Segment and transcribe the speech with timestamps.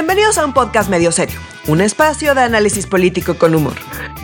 [0.00, 3.74] Bienvenidos a un podcast medio serio, un espacio de análisis político con humor.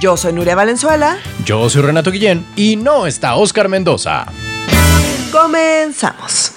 [0.01, 1.19] Yo soy Nuria Valenzuela.
[1.45, 4.25] Yo soy Renato Guillén y no está Oscar Mendoza.
[5.31, 6.53] Comenzamos.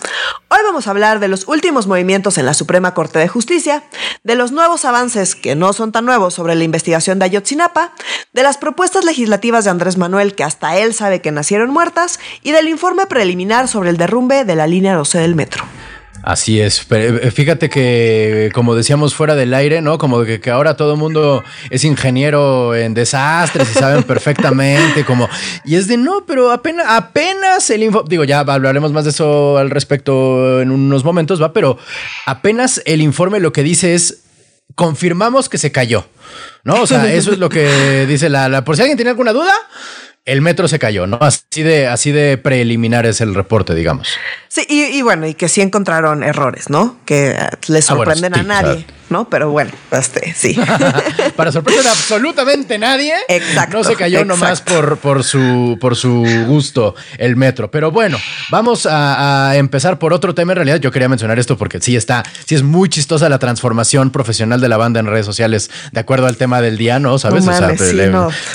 [0.47, 3.83] Hoy vamos a hablar de los últimos movimientos en la Suprema Corte de Justicia,
[4.23, 7.91] de los nuevos avances que no son tan nuevos sobre la investigación de Ayotzinapa,
[8.31, 12.53] de las propuestas legislativas de Andrés Manuel que hasta él sabe que nacieron muertas y
[12.53, 15.65] del informe preliminar sobre el derrumbe de la línea 12 del metro.
[16.23, 16.85] Así es.
[16.91, 19.97] Eh, fíjate que, como decíamos fuera del aire, ¿no?
[19.97, 25.29] Como que, que ahora todo el mundo es ingeniero en desastres y saben perfectamente cómo.
[25.65, 28.03] Y es de no, pero apenas, apenas el info.
[28.07, 31.77] Digo, ya hablaremos más de eso al respecto en unos momentos, va, pero
[32.25, 34.23] apenas el informe lo que dice es
[34.75, 36.05] confirmamos que se cayó.
[36.63, 36.81] ¿No?
[36.81, 39.53] O sea, eso es lo que dice la, la por si alguien tiene alguna duda,
[40.25, 41.17] el metro se cayó, ¿no?
[41.21, 44.07] Así de, así de preliminar es el reporte, digamos.
[44.47, 46.97] Sí, y, bueno, y que sí encontraron errores, ¿no?
[47.05, 47.37] Que
[47.67, 48.85] les ah, sorprenden a nadie.
[49.09, 49.29] ¿no?
[49.29, 50.57] Pero bueno, este, sí.
[51.35, 56.25] Para sorpresa de absolutamente nadie, exacto, no se cayó nomás por, por, su, por su
[56.47, 57.71] gusto el metro.
[57.71, 58.17] Pero bueno,
[58.49, 60.53] vamos a, empezar por otro tema.
[60.53, 64.11] En realidad, yo quería mencionar esto porque sí está, sí es muy chistosa la transformación
[64.11, 67.17] profesional de la banda en redes sociales, de acuerdo al tema del día, ¿no?
[67.17, 67.47] ¿Sabes?
[67.47, 67.69] o sea,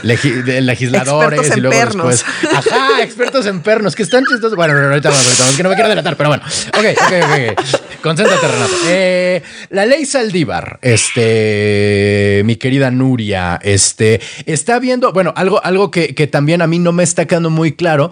[0.03, 2.25] legisladores y luego después.
[2.53, 4.57] Ajá, expertos en pernos, que están chistosos.
[4.57, 6.43] Bueno, ahorita vamos, ahorita vamos, que no me quiero delatar, pero bueno.
[6.69, 8.01] Ok, ok, ok.
[8.03, 8.75] Concéntrate, Renato.
[8.87, 10.45] Eh, la ley Saldí
[10.83, 16.93] este, mi querida Nuria, este, está viendo, bueno, algo, algo que, también a mí no
[16.93, 18.11] me está quedando muy claro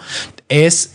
[0.48, 0.92] es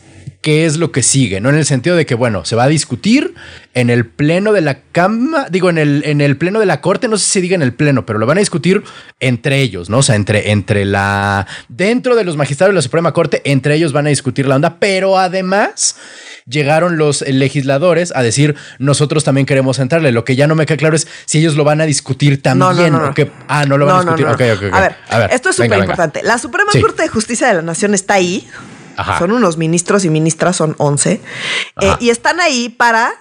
[0.47, 1.49] qué es lo que sigue, ¿no?
[1.49, 3.35] En el sentido de que, bueno, se va a discutir
[3.73, 7.09] en el pleno de la cama, digo, en el, en el pleno de la corte,
[7.09, 8.81] no sé si diga en el pleno, pero lo van a discutir
[9.19, 9.97] entre ellos, ¿no?
[9.97, 13.91] O sea, entre, entre la, dentro de los magistrados de la Suprema Corte, entre ellos
[13.91, 15.97] van a discutir la onda, pero además
[16.45, 20.13] llegaron los legisladores a decir, nosotros también queremos entrarle.
[20.13, 22.93] Lo que ya no me queda claro es si ellos lo van a discutir también.
[22.93, 23.13] No,
[23.49, 24.27] ah, no lo van a discutir.
[24.27, 26.23] Okay, okay, a, ver, a, ver, esto es súper importante.
[26.23, 28.47] La Suprema Corte de Justicia de la Nación está ahí.
[29.19, 31.21] Son unos ministros y ministras, son 11.
[31.81, 33.13] Eh, y están ahí para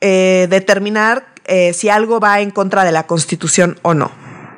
[0.00, 4.10] eh, determinar eh, si algo va en contra de la Constitución o no.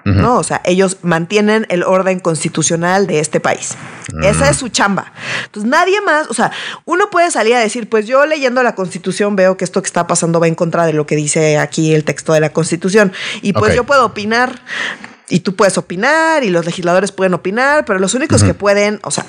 [0.04, 0.36] ¿no?
[0.36, 3.76] O sea, ellos mantienen el orden constitucional de este país.
[4.22, 5.12] Esa es su chamba.
[5.44, 6.50] Entonces, nadie más, o sea,
[6.84, 10.06] uno puede salir a decir, pues yo leyendo la Constitución veo que esto que está
[10.06, 13.12] pasando va en contra de lo que dice aquí el texto de la Constitución.
[13.42, 14.60] Y pues yo puedo opinar
[15.28, 19.10] y tú puedes opinar y los legisladores pueden opinar, pero los únicos que pueden, o
[19.10, 19.24] sea,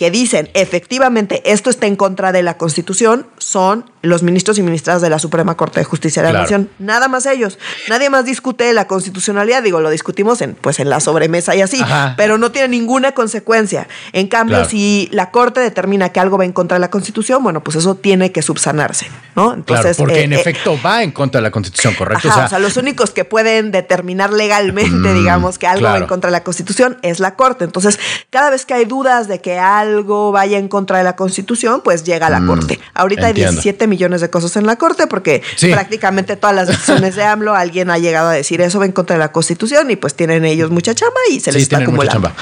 [0.00, 5.02] que dicen efectivamente esto está en contra de la Constitución son los ministros y ministras
[5.02, 6.70] de la Suprema Corte de Justicia de la Nación.
[6.78, 7.58] Nada más ellos.
[7.88, 9.62] Nadie más discute la constitucionalidad.
[9.62, 11.82] Digo, lo discutimos en, pues, en la sobremesa y así,
[12.16, 13.88] pero no tiene ninguna consecuencia.
[14.12, 17.62] En cambio, si la Corte determina que algo va en contra de la Constitución, bueno,
[17.62, 19.52] pues eso tiene que subsanarse, ¿no?
[19.52, 22.28] Entonces, porque en eh, efecto va en contra de la Constitución, ¿correcto?
[22.28, 26.28] o, sea, los únicos que pueden determinar legalmente, mm, digamos, que algo va en contra
[26.28, 27.64] de la Constitución es la Corte.
[27.64, 27.98] Entonces,
[28.30, 31.80] cada vez que hay dudas de que algo algo vaya en contra de la Constitución,
[31.82, 32.80] pues llega a la mm, Corte.
[32.94, 37.24] Ahorita hay 17 millones de cosas en la Corte porque prácticamente todas las decisiones de
[37.24, 40.14] AMLO alguien ha llegado a decir eso va en contra de la Constitución y pues
[40.14, 42.32] tienen ellos mucha chamba y se les está acumulando.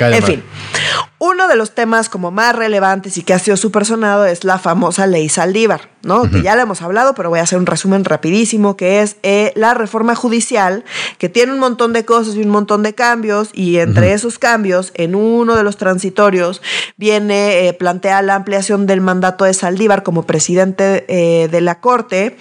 [0.00, 0.42] en fin,
[1.20, 4.58] uno de los temas como más relevantes y que ha sido súper sonado es la
[4.58, 6.22] famosa ley Saldívar, ¿no?
[6.30, 9.52] Que ya le hemos hablado, pero voy a hacer un resumen rapidísimo, que es eh,
[9.54, 10.82] la reforma judicial,
[11.18, 14.92] que tiene un montón de cosas y un montón de cambios, y entre esos cambios,
[14.94, 16.62] en uno de los transitorios,
[16.96, 22.38] viene, eh, plantea la ampliación del mandato de Saldívar como presidente eh, de la Corte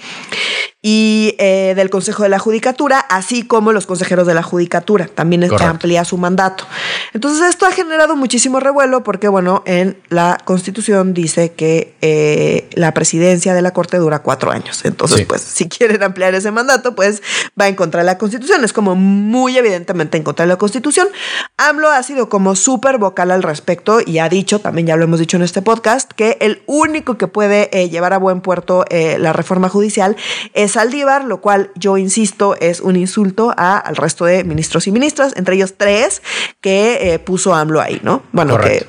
[0.81, 5.07] y eh, del Consejo de la Judicatura, así como los consejeros de la Judicatura.
[5.13, 6.65] También amplía su mandato.
[7.13, 12.93] Entonces, esto ha generado muchísimo revuelo porque, bueno, en la Constitución dice que eh, la
[12.93, 14.85] presidencia de la Corte dura cuatro años.
[14.85, 17.21] Entonces, pues, si quieren ampliar ese mandato, pues
[17.59, 18.63] va en contra de la Constitución.
[18.63, 21.09] Es como muy evidentemente en contra de la Constitución.
[21.57, 25.19] AMLO ha sido como súper vocal al respecto y ha dicho, también ya lo hemos
[25.19, 29.33] dicho en este podcast, que el único que puede eh, llevar a buen puerto la
[29.33, 30.15] reforma judicial
[30.53, 35.33] es Saldívar, lo cual yo insisto es un insulto al resto de ministros y ministras,
[35.35, 36.21] entre ellos tres
[36.61, 38.23] que eh, puso AMLO ahí, ¿no?
[38.31, 38.85] Bueno, que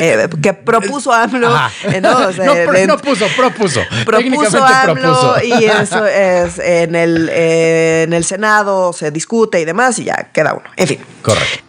[0.00, 1.54] eh, que propuso AMLO.
[1.84, 2.30] Eh, no,
[2.86, 3.80] no, puso, propuso.
[4.04, 10.04] Propuso AMLO y eso es en el, en el Senado se discute y demás y
[10.04, 10.64] ya queda uno.
[10.76, 10.98] En fin.
[11.22, 11.64] Correcto.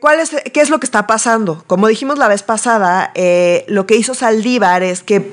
[0.00, 1.62] ¿cuál es, ¿Qué es lo que está pasando?
[1.66, 3.12] Como dijimos la vez pasada,
[3.68, 5.32] lo que hizo Saldívar es que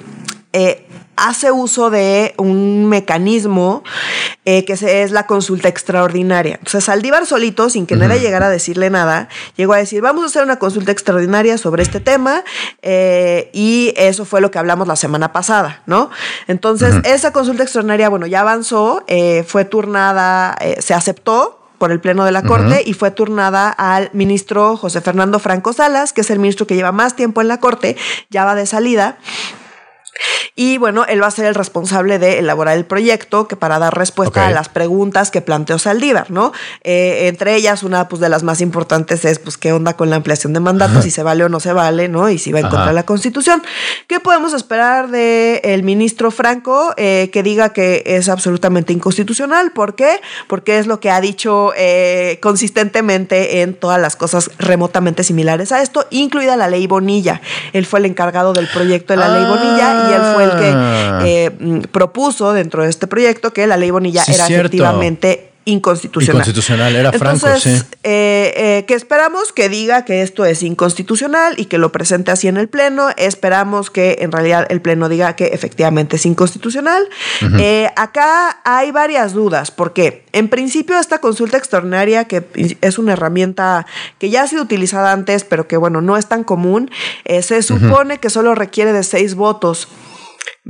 [1.16, 3.84] hace uso de un mecanismo
[4.46, 6.56] eh, que es la consulta extraordinaria.
[6.56, 10.28] Entonces, Saldívar solito, sin que nadie llegara a decirle nada, llegó a decir, vamos a
[10.28, 12.44] hacer una consulta extraordinaria sobre este tema,
[12.82, 16.10] eh, y eso fue lo que hablamos la semana pasada, ¿no?
[16.48, 22.26] Entonces, esa consulta extraordinaria, bueno, ya avanzó, eh, fue turnada, se aceptó, por el Pleno
[22.26, 26.38] de la Corte y fue turnada al ministro José Fernando Franco Salas, que es el
[26.38, 27.98] ministro que lleva más tiempo en la Corte,
[28.30, 29.18] ya va de salida.
[30.56, 33.98] Y bueno, él va a ser el responsable de elaborar el proyecto que para dar
[33.98, 36.52] respuesta a las preguntas que planteó Saldívar, ¿no?
[36.84, 40.18] Eh, entre ellas, una pues, de las más importantes es, pues, ¿qué onda con la
[40.18, 41.04] ampliación de mandatos?
[41.04, 42.30] Si se vale o no se vale, ¿no?
[42.30, 43.64] Y si va en contra de la Constitución.
[44.08, 49.72] ¿Qué podemos esperar del ministro Franco eh, que diga que es absolutamente inconstitucional?
[49.72, 50.20] ¿Por qué?
[50.48, 55.82] Porque es lo que ha dicho eh, consistentemente en todas las cosas remotamente similares a
[55.82, 57.42] esto, incluida la ley Bonilla.
[57.74, 60.72] Él fue el encargado del proyecto de la ley Bonilla y él fue el que
[60.74, 61.20] ah.
[61.26, 66.38] eh, mm, propuso dentro de este proyecto que la ley Bonilla era efectivamente inconstitucional.
[66.38, 67.70] Inconstitucional, era Franco, sí.
[68.04, 72.48] Eh, eh, que esperamos que diga que esto es inconstitucional y que lo presente así
[72.48, 73.10] en el Pleno.
[73.18, 77.08] Esperamos que en realidad el Pleno diga que efectivamente es inconstitucional.
[77.96, 82.44] acá hay varias dudas, porque en principio esta consulta extraordinaria, que
[82.82, 83.86] es una herramienta
[84.18, 86.90] que ya ha sido utilizada antes, pero que bueno, no es tan común,
[87.26, 89.88] se supone que solo requiere de seis votos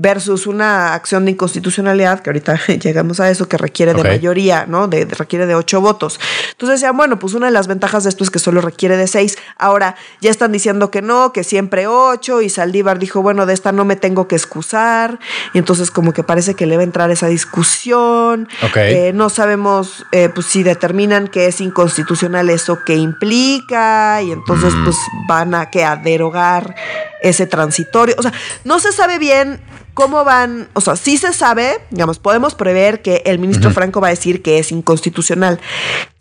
[0.02, 4.88] versus una acción de inconstitucionalidad, que ahorita llegamos a eso, que requiere de mayoría, ¿no?
[4.88, 6.20] De, requiere de ocho votos.
[6.52, 9.08] Entonces decían, bueno, pues una de las ventajas de esto es que solo requiere de
[9.08, 9.38] seis.
[9.58, 13.72] Ahora ya están diciendo que no, que siempre ocho, y Saldívar dijo, bueno, de esta
[13.72, 15.20] no me tengo que excusar,
[15.54, 18.50] y entonces como que parece que le va a entrar esa discusión.
[18.76, 24.74] Eh, no sabemos eh, pues si determinan que es inconstitucional eso que implica, y entonces
[24.74, 24.84] mm.
[24.84, 26.76] pues van a que a derogar
[27.22, 28.16] ese transitorio.
[28.18, 28.34] O sea,
[28.64, 29.62] no se sabe bien
[29.94, 30.70] ¿Cómo van?
[30.74, 34.42] O sea, sí se sabe, digamos, podemos prever que el ministro Franco va a decir
[34.42, 35.60] que es inconstitucional.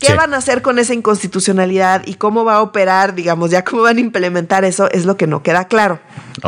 [0.00, 3.82] ¿Qué van a hacer con esa inconstitucionalidad y cómo va a operar, digamos, ya cómo
[3.82, 4.90] van a implementar eso?
[4.90, 6.00] Es lo que no queda claro.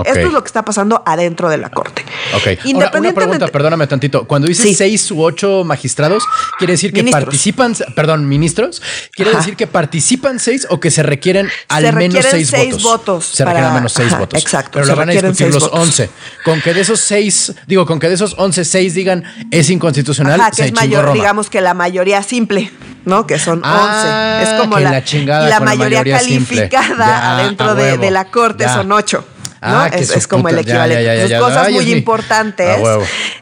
[0.05, 2.03] Esto es lo que está pasando adentro de la Corte.
[2.35, 2.47] Ok.
[2.65, 2.99] Independientemente...
[2.99, 4.27] una pregunta, perdóname tantito.
[4.27, 6.25] Cuando dices seis u ocho magistrados,
[6.57, 8.81] ¿quiere decir que participan, perdón, ministros?
[9.13, 13.27] ¿Quiere decir que participan seis o que se requieren al menos seis, votos?
[13.27, 14.41] Se requieren al menos seis votos.
[14.41, 14.71] Exacto.
[14.75, 16.09] Pero lo van a discutir los once.
[16.43, 20.41] Con que de esos seis, digo, con que de esos once, seis digan es inconstitucional,
[20.57, 22.73] que es mayor, digamos que la mayoría simple.
[23.05, 23.27] ¿no?
[23.27, 23.69] Que son 11.
[23.69, 25.03] Ah, es como la,
[25.49, 29.25] la, mayoría, calificada adentro de, la corte son 8.
[29.63, 31.39] Ah, es, como el equivalente.
[31.39, 32.79] cosas muy importantes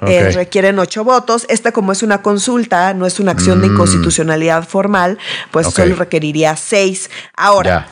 [0.02, 1.46] eh, requieren ocho votos.
[1.48, 3.72] Esta, como es una consulta, no es una acción de mm.
[3.72, 5.18] inconstitucionalidad formal,
[5.50, 7.10] pues solo requeriría seis.
[7.34, 7.88] Ahora,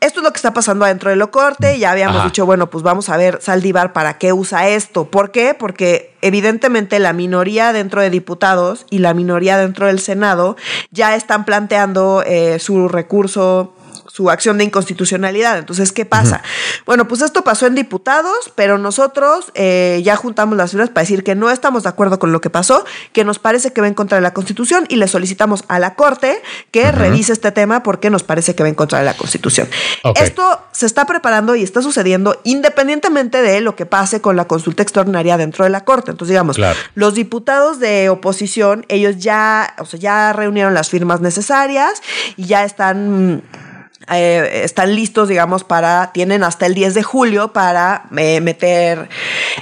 [0.00, 1.78] esto es lo que está pasando adentro de lo corte.
[1.78, 5.06] Ya habíamos dicho, bueno, pues vamos a ver Saldívar para qué usa esto.
[5.06, 5.54] ¿Por qué?
[5.58, 10.56] Porque evidentemente la minoría dentro de diputados y la minoría dentro del Senado
[10.90, 13.74] ya están planteando eh, su recurso
[14.18, 15.58] su acción de inconstitucionalidad.
[15.58, 16.42] Entonces, ¿qué pasa?
[16.86, 21.22] Bueno, pues esto pasó en diputados, pero nosotros eh, ya juntamos las firmas para decir
[21.22, 23.94] que no estamos de acuerdo con lo que pasó, que nos parece que va en
[23.94, 26.42] contra de la Constitución y le solicitamos a la Corte
[26.72, 29.68] que revise este tema porque nos parece que va en contra de la Constitución.
[30.16, 34.82] Esto se está preparando y está sucediendo independientemente de lo que pase con la consulta
[34.82, 36.10] extraordinaria dentro de la Corte.
[36.10, 36.58] Entonces, digamos,
[36.96, 42.02] los diputados de oposición, ellos ya, o sea, ya reunieron las firmas necesarias
[42.36, 43.44] y ya están
[44.10, 49.08] eh, están listos, digamos, para, tienen hasta el 10 de julio para eh, meter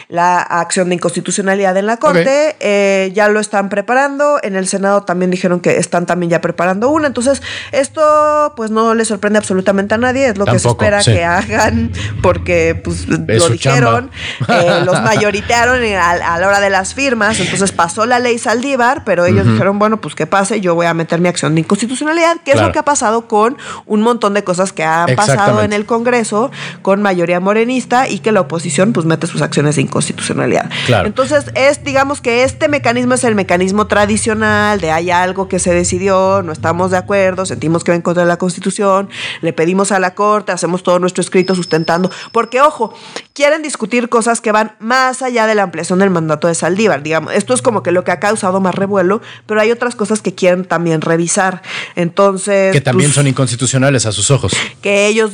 [0.09, 2.57] la acción de inconstitucionalidad en la Corte.
[2.61, 4.39] Eh, ya lo están preparando.
[4.43, 7.09] En el Senado también dijeron que están también ya preparando una.
[7.09, 7.43] Entonces,
[7.73, 10.29] esto pues no le sorprende absolutamente a nadie.
[10.29, 11.91] Es lo que se espera que hagan
[12.23, 14.11] porque pues lo dijeron.
[14.85, 17.41] los mayoritearon a, la hora de las firmas.
[17.41, 20.95] Entonces pasó la ley Saldívar, pero ellos dijeron, bueno, pues que pase, yo voy a
[20.95, 23.57] meter mi acción de inconstitucionalidad, que es lo que ha pasado con
[23.87, 26.51] un montón de de cosas que han pasado en el Congreso
[26.83, 30.71] con mayoría morenista y que la oposición pues mete sus acciones de inconstitucionalidad.
[31.05, 35.73] Entonces, es digamos que este mecanismo es el mecanismo tradicional de hay algo que se
[35.73, 39.09] decidió, no estamos de acuerdo, sentimos que va en contra de la Constitución,
[39.41, 42.95] le pedimos a la Corte, hacemos todo nuestro escrito sustentando, porque ojo,
[43.33, 47.33] quieren discutir cosas que van más allá de la ampliación del mandato de Saldívar, digamos,
[47.35, 50.35] esto es como que lo que ha causado más revuelo, pero hay otras cosas que
[50.35, 51.63] quieren también revisar.
[51.95, 54.53] Entonces, que también pues son inconstitucionales a sus sus ojos.
[54.83, 55.33] Que ellos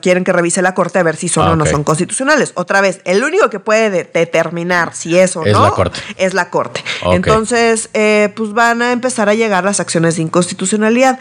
[0.00, 2.52] quieren que revise la corte a ver si son o no son constitucionales.
[2.54, 6.00] Otra vez, el único que puede determinar si es o no la corte.
[6.16, 6.84] es la corte.
[7.12, 11.18] Entonces, eh, pues van a empezar a llegar las acciones de inconstitucionalidad.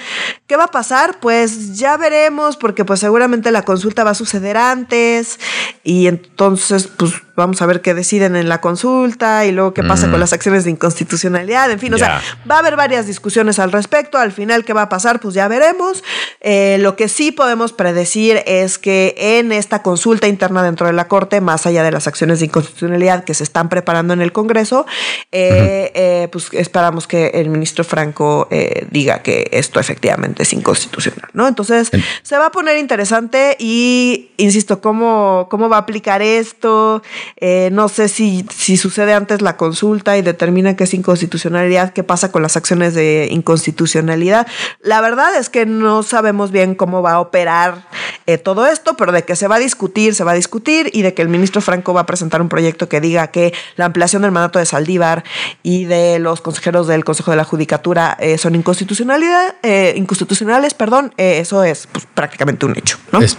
[0.47, 1.19] ¿Qué va a pasar?
[1.19, 5.39] Pues ya veremos, porque pues seguramente la consulta va a suceder antes
[5.83, 10.07] y entonces pues vamos a ver qué deciden en la consulta y luego qué pasa
[10.07, 10.19] con mm.
[10.19, 14.17] las acciones de inconstitucionalidad, en fin, o sea, va a haber varias discusiones al respecto,
[14.17, 16.03] al final qué va a pasar, pues ya veremos.
[16.41, 21.07] Eh, lo que sí podemos predecir es que en esta consulta interna dentro de la
[21.07, 24.85] Corte, más allá de las acciones de inconstitucionalidad que se están preparando en el Congreso,
[25.31, 28.47] eh, eh, pues esperamos que el ministro Franco
[28.91, 31.47] diga que esto efectivamente es inconstitucional, ¿no?
[31.47, 31.91] Entonces,
[32.21, 37.01] se va a poner interesante y, insisto, ¿cómo, cómo va a aplicar esto?
[37.37, 42.03] Eh, no sé si, si sucede antes la consulta y determina que es inconstitucionalidad, qué
[42.03, 44.47] pasa con las acciones de inconstitucionalidad.
[44.81, 47.83] La verdad es que no sabemos bien cómo va a operar
[48.25, 51.01] eh, todo esto, pero de que se va a discutir, se va a discutir y
[51.01, 54.21] de que el ministro Franco va a presentar un proyecto que diga que la ampliación
[54.21, 55.25] del mandato de Saldívar
[55.61, 59.55] y de los consejeros del Consejo de la Judicatura eh, son inconstitucionalidad,
[59.95, 62.97] inconstitucionales, perdón, eso es pues, prácticamente un hecho.
[63.11, 63.19] ¿no?
[63.19, 63.35] Es,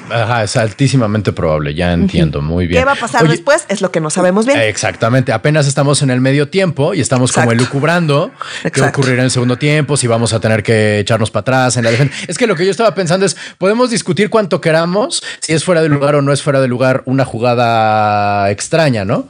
[0.57, 2.83] altísimamente probable, ya entiendo, muy bien.
[2.83, 3.65] ¿Qué va a pasar después?
[3.69, 4.61] Es lo que no sabemos bien.
[4.61, 8.33] Exactamente, apenas estamos en el medio tiempo y estamos como elucubrando
[8.73, 11.85] qué ocurrirá en el segundo tiempo, si vamos a tener que echarnos para atrás en
[11.85, 12.15] la defensa.
[12.27, 15.83] Es que lo que yo estaba pensando es, podemos discutir cuanto queramos, si es fuera
[15.83, 19.29] de lugar o no es fuera de lugar una jugada extraña, ¿no?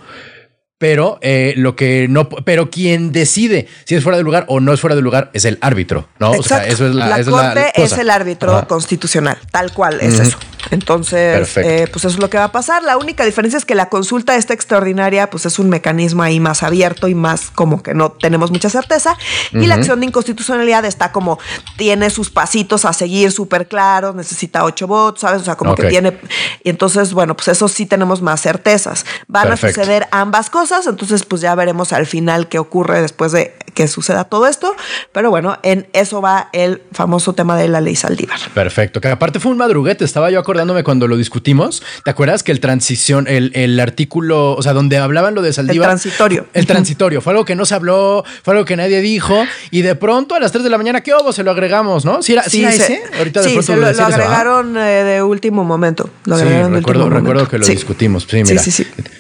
[0.81, 4.73] pero eh, lo que no, pero quien decide si es fuera de lugar o no
[4.73, 6.31] es fuera de lugar es el árbitro, ¿no?
[6.31, 10.39] O sea, eso es la, la corte es, el árbitro constitucional, tal cual es eso.
[10.71, 12.83] Entonces, eh, pues eso es lo que va a pasar.
[12.83, 16.63] La única diferencia es que la consulta esta extraordinaria, pues es un mecanismo ahí más
[16.63, 19.17] abierto y más como que no tenemos mucha certeza.
[19.53, 21.39] Y la acción de inconstitucionalidad está como
[21.77, 25.43] tiene sus pasitos a seguir súper claros, necesita ocho votos, ¿sabes?
[25.43, 26.19] O sea, como que tiene.
[26.65, 29.05] Y entonces, bueno, pues eso sí tenemos más certezas.
[29.27, 33.55] Van a suceder ambas cosas entonces pues ya veremos al final qué ocurre después de
[33.75, 34.75] que suceda todo esto,
[35.13, 38.39] pero bueno, en eso va el famoso tema de la ley Saldívar.
[38.53, 42.53] Perfecto, que aparte fue un madruguete, estaba yo acordándome cuando lo discutimos, ¿te acuerdas que
[42.53, 45.89] el transición, el, artículo, o sea, donde hablaban lo de Saldívar?
[45.89, 46.47] El transitorio.
[46.53, 49.95] El transitorio, fue algo que no se habló, fue algo que nadie dijo, y de
[49.95, 51.33] pronto a las 3 de la mañana, ¿qué hubo?
[51.33, 52.23] Se lo agregamos, ¿no?
[52.23, 56.11] Si era, sí, ese, ahorita de pronto lo, agregaron eh, de último momento.
[56.27, 58.27] Lo sí, recuerdo, recuerdo que lo discutimos.
[58.29, 58.63] Sí, mira,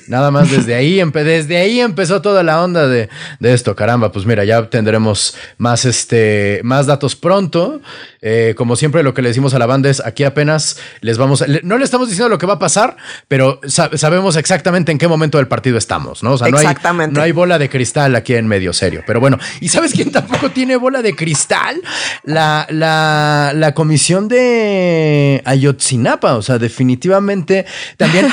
[0.08, 3.08] nada más desde ahí desde ahí empezó toda la onda de,
[3.40, 3.74] esto.
[3.74, 7.80] Caramba, pues mira, ya tendremos más, este, más datos pronto.
[8.20, 11.29] Eh, como siempre, lo que le decimos a la banda es aquí apenas les vamos,
[11.62, 12.96] no le estamos diciendo lo que va a pasar,
[13.28, 16.32] pero sabemos exactamente en qué momento del partido estamos, ¿no?
[16.32, 16.66] O sea, no hay,
[17.10, 19.02] no hay bola de cristal aquí en medio serio.
[19.06, 21.80] Pero bueno, ¿y sabes quién tampoco tiene bola de cristal?
[22.24, 26.34] La, la, la comisión de Ayotzinapa.
[26.34, 28.28] O sea, definitivamente también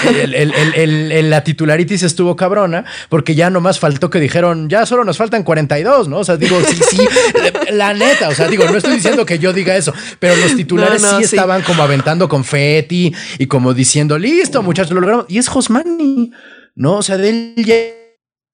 [1.29, 6.07] la titularitis estuvo cabrona porque ya nomás faltó que dijeron, ya solo nos faltan 42,
[6.07, 6.19] ¿no?
[6.19, 7.07] O sea, digo, sí, sí,
[7.71, 11.01] la neta, o sea, digo, no estoy diciendo que yo diga eso, pero los titulares
[11.01, 15.25] sí, estaban como aventando confeti y como diciendo, listo, muchachos, lo logramos.
[15.29, 16.31] Y es Josmani,
[16.75, 16.97] ¿no?
[16.97, 17.75] O sea, de él ya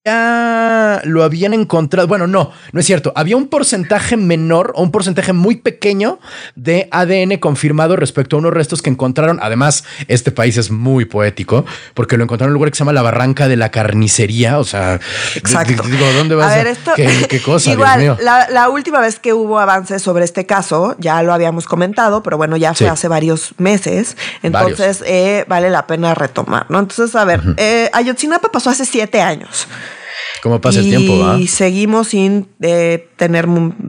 [0.05, 2.10] ya lo habían encontrado.
[2.10, 3.13] Bueno, no, no es cierto.
[3.15, 6.19] Había un porcentaje menor o un porcentaje muy pequeño
[6.55, 9.39] de ADN confirmado respecto a unos restos que encontraron.
[9.41, 12.91] Además, este país es muy poético porque lo encontraron en un lugar que se llama
[12.91, 14.60] la Barranca de la Carnicería.
[14.60, 15.00] O sea,
[15.36, 15.83] exacto.
[15.83, 16.91] Digo, ¿dónde vas a ver esto?
[16.95, 17.72] ¿Qué, cosa?
[17.72, 22.38] Igual, La, última vez que hubo avances sobre este caso, ya lo habíamos comentado, pero
[22.38, 24.17] bueno, ya fue hace varios meses.
[24.41, 26.79] Entonces, eh, vale la pena retomar, ¿no?
[26.79, 29.67] Entonces, a ver, eh, Ayotzinapa pasó hace siete años.
[30.44, 31.36] ¿Cómo pasa el tiempo?
[31.38, 33.48] Y seguimos sin eh, tener,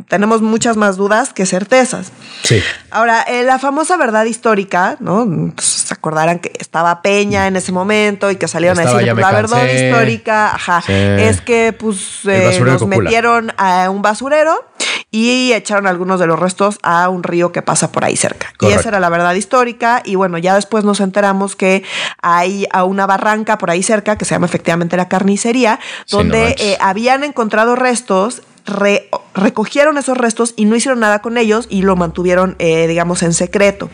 [0.09, 2.13] tenemos muchas más dudas que certezas.
[2.45, 2.63] Sí.
[2.93, 5.53] Ahora, eh, la famosa verdad histórica, ¿no?
[5.59, 9.67] se acordarán que estaba Peña en ese momento y que salieron a decir la verdad
[9.67, 14.55] histórica, ajá, es que pues eh, nos metieron a un basurero
[15.15, 18.53] y echaron algunos de los restos a un río que pasa por ahí cerca.
[18.61, 20.03] Y esa era la verdad histórica.
[20.05, 21.85] Y bueno, ya después nos enteramos que
[22.21, 25.79] hay a una barranca por ahí cerca que se llama efectivamente la carnicería,
[26.11, 28.43] donde eh, habían encontrado restos
[29.35, 33.35] recogieron esos restos y no hicieron nada con ellos y lo mantuvieron, eh, digamos, en
[33.35, 33.91] secreto.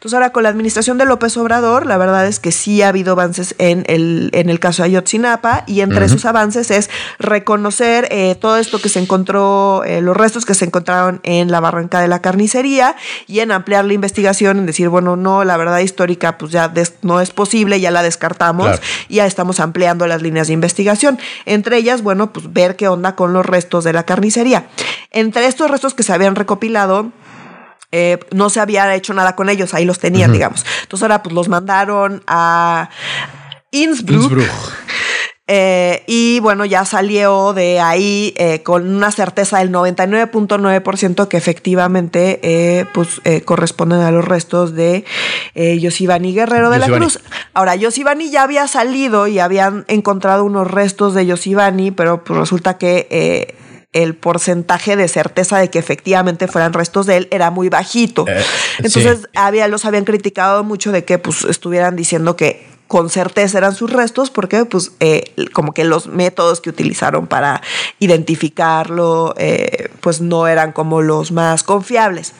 [0.00, 3.12] Entonces ahora con la administración de López Obrador, la verdad es que sí ha habido
[3.12, 6.88] avances en el, en el caso de Ayotzinapa y entre esos avances es
[7.18, 11.60] reconocer eh, todo esto que se encontró, eh, los restos que se encontraron en la
[11.60, 15.80] barranca de la carnicería y en ampliar la investigación, en decir, bueno, no, la verdad
[15.80, 18.80] histórica pues ya no es posible, ya la descartamos
[19.10, 21.18] y ya estamos ampliando las líneas de investigación.
[21.44, 24.66] Entre ellas, bueno, pues ver qué onda con los restos de la carnicería.
[25.10, 27.12] Entre estos restos que se habían recopilado,
[27.92, 30.64] eh, no se había hecho nada con ellos, ahí los tenían, digamos.
[30.82, 32.90] Entonces ahora pues los mandaron a
[33.70, 34.32] Innsbruck.
[35.52, 42.38] Eh, y bueno, ya salió de ahí eh, con una certeza del 99.9% que efectivamente
[42.44, 45.04] eh, pues, corresponden a los restos de
[45.56, 47.18] Yosibani Guerrero de la Cruz.
[47.52, 52.78] Ahora, Yosibani ya había salido y habían encontrado unos restos de Yosibani, pero pues resulta
[52.78, 53.56] que
[53.92, 58.24] el porcentaje de certeza de que efectivamente fueran restos de él era muy bajito.
[58.78, 63.72] Entonces, había, los habían criticado mucho de que pues estuvieran diciendo que con certeza eran
[63.72, 67.62] sus restos porque pues eh, como que los métodos que utilizaron para
[68.00, 72.32] identificarlo eh, pues no eran como los más confiables.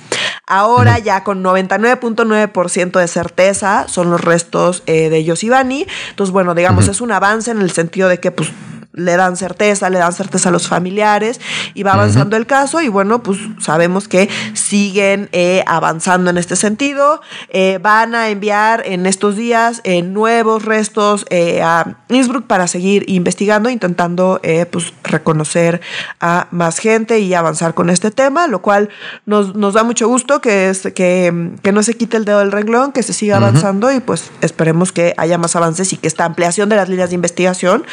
[0.50, 5.87] Ahora ya con 99.9% de certeza son los restos eh, de Yosibani.
[6.11, 8.52] Entonces bueno, digamos es un avance en el sentido de que pues
[8.92, 11.40] le dan certeza, le dan certeza a los familiares
[11.75, 16.57] y va avanzando el caso y bueno, pues sabemos que siguen eh, avanzando en este
[16.57, 17.21] sentido.
[17.50, 21.25] Eh, van a enviar en estos días eh, nuevos restos
[21.62, 24.40] a Innsbruck para seguir investigando, intentando
[24.71, 25.80] pues reconocer
[26.21, 28.88] a más gente y avanzar con este tema, lo cual
[29.26, 32.52] nos, nos da mucho gusto que, es, que, que, no se quite el dedo del
[32.52, 36.25] renglón, que se siga avanzando y pues esperemos que haya más avances y que esta
[36.25, 37.85] ampliación de las líneas de investigación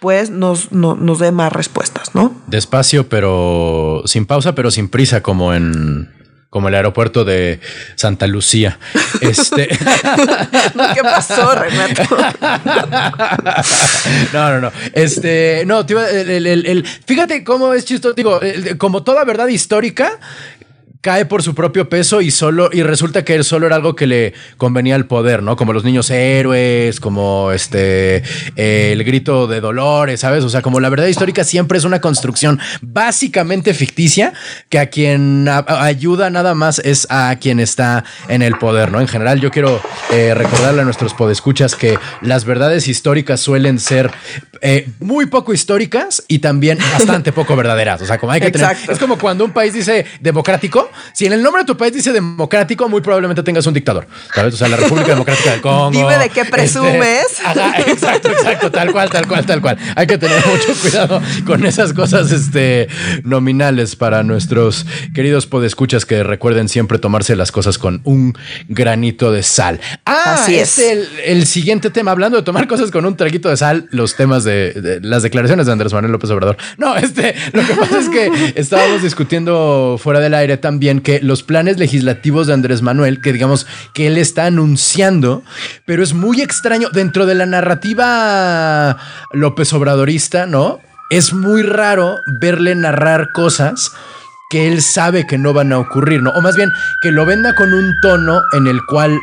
[0.00, 2.34] pues nos nos, dé más respuestas, ¿no?
[2.46, 6.14] Despacio, pero sin pausa, pero sin prisa, como en
[6.50, 7.60] como el aeropuerto de
[7.96, 8.78] Santa Lucía.
[9.20, 9.66] Este.
[9.68, 12.16] ¿Qué pasó, Renato?
[14.32, 14.72] no, no, no.
[14.92, 15.84] Este, no,
[17.06, 18.14] fíjate cómo es chistoso.
[18.14, 18.40] Digo,
[18.78, 20.18] como toda verdad histórica,
[21.06, 24.08] cae por su propio peso y solo y resulta que él solo era algo que
[24.08, 25.54] le convenía al poder, ¿no?
[25.54, 28.24] Como los niños héroes, como este
[28.56, 30.42] el grito de dolores, ¿sabes?
[30.42, 34.32] O sea, como la verdad histórica siempre es una construcción básicamente ficticia
[34.68, 39.00] que a quien ayuda nada más es a quien está en el poder, ¿no?
[39.00, 39.80] En general, yo quiero
[40.12, 44.10] eh, recordarle a nuestros podescuchas que las verdades históricas suelen ser
[44.60, 48.02] eh, muy poco históricas y también bastante poco verdaderas.
[48.02, 48.76] O sea, como hay que tener.
[48.88, 52.12] Es como cuando un país dice democrático si en el nombre de tu país dice
[52.12, 54.06] democrático, muy probablemente tengas un dictador.
[54.34, 54.54] ¿Sabes?
[54.54, 55.90] O sea, la República Democrática del Congo.
[55.90, 57.26] Dime de qué este, presumes.
[57.86, 59.78] exacto, exacto, tal cual, tal cual, tal cual.
[59.94, 62.88] Hay que tener mucho cuidado con esas cosas este,
[63.24, 68.34] nominales para nuestros queridos podescuchas que recuerden siempre tomarse las cosas con un
[68.68, 69.80] granito de sal.
[70.04, 70.78] Ah, Así es.
[70.78, 72.10] el, siguiente tema.
[72.10, 75.66] Hablando de tomar cosas con un traguito de sal, los temas de, de las declaraciones
[75.66, 76.56] de Andrés Manuel López Obrador.
[76.78, 81.42] No, este, lo que pasa es que estábamos discutiendo fuera del aire también que los
[81.42, 85.42] planes legislativos de Andrés Manuel, que digamos que él está anunciando,
[85.84, 88.96] pero es muy extraño dentro de la narrativa
[89.32, 90.80] López Obradorista, ¿no?
[91.10, 93.92] Es muy raro verle narrar cosas
[94.50, 96.30] que él sabe que no van a ocurrir, ¿no?
[96.30, 96.70] O más bien,
[97.00, 99.18] que lo venda con un tono en el cual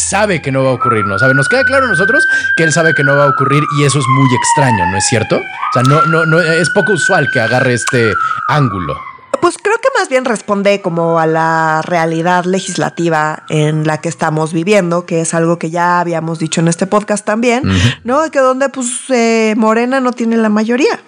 [0.00, 1.18] sabe que no va a ocurrir, ¿no?
[1.18, 1.34] ¿Sabe?
[1.34, 2.26] Nos queda claro a nosotros
[2.56, 5.04] que él sabe que no va a ocurrir y eso es muy extraño, ¿no es
[5.06, 5.36] cierto?
[5.36, 8.12] O sea, no, no, no, es poco usual que agarre este
[8.48, 9.09] ángulo.
[9.40, 14.52] Pues creo que más bien responde como a la realidad legislativa en la que estamos
[14.52, 17.62] viviendo, que es algo que ya habíamos dicho en este podcast también,
[18.04, 18.30] ¿no?
[18.30, 21.00] Que donde pues eh, Morena no tiene la mayoría.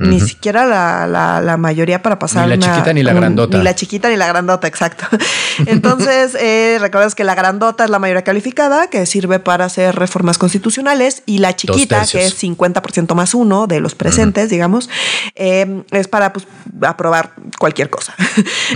[0.00, 2.48] Ni siquiera la, mayoría para pasar.
[2.48, 3.58] Ni la chiquita ni la grandota.
[3.58, 5.04] ni la chiquita ni la grandota, exacto.
[5.66, 10.38] Entonces, eh, recuerdas que la grandota es la mayoría calificada, que sirve para hacer reformas
[10.38, 14.88] constitucionales, y la chiquita, que es 50% más uno de los presentes, digamos,
[15.34, 16.46] eh, es para pues,
[16.82, 18.14] aprobar cualquier cosa.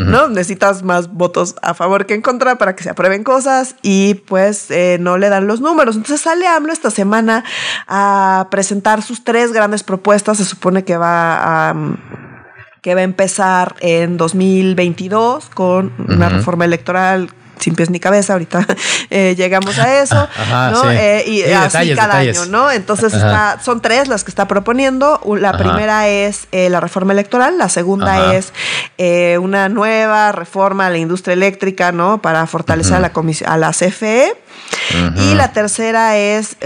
[0.01, 0.29] ¿No?
[0.29, 4.71] Necesitas más votos a favor que en contra para que se aprueben cosas y pues
[4.71, 5.97] eh, no le dan los números.
[5.97, 7.45] Entonces sale AMLO esta semana
[7.89, 10.39] a presentar sus tres grandes propuestas.
[10.39, 11.75] Se supone que va a,
[12.83, 17.31] que va a empezar en 2022 con una reforma electoral
[17.65, 18.67] sin pies ni cabeza, ahorita
[19.11, 20.29] eh, llegamos a eso,
[20.71, 20.91] ¿no?
[20.91, 22.71] Eh, y así cada año, ¿no?
[22.71, 23.13] Entonces
[23.63, 25.21] son tres las que está proponiendo.
[25.39, 28.53] La primera es eh, la reforma electoral, la segunda es
[29.41, 32.21] una nueva reforma a la industria eléctrica, ¿no?
[32.21, 33.13] Para fortalecer a, la
[33.47, 34.37] a la CFE.
[35.17, 36.57] Y la tercera es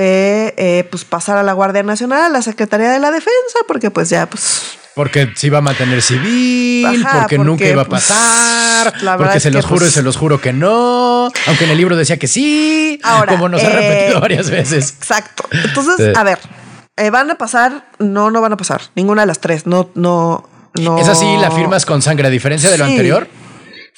[0.91, 4.27] pues pasar a la Guardia Nacional, a la Secretaría de la Defensa, porque pues ya
[4.27, 9.53] pues porque se iba a mantener civil, porque, nunca iba a pues, pasar, porque se
[9.53, 12.27] los juro y pues se los juro que no, aunque en el libro decía que
[12.27, 14.97] sí, como nos ha repetido eh, varias veces.
[14.99, 15.45] Exacto.
[15.53, 16.41] Entonces, a ver,
[16.97, 17.87] eh, ¿van a pasar?
[18.01, 18.81] No, no van a pasar.
[18.97, 19.69] Ninguna de las tres.
[19.69, 20.99] No, no, no.
[20.99, 23.29] ¿Es así la firmas con sangre, a diferencia de lo anterior?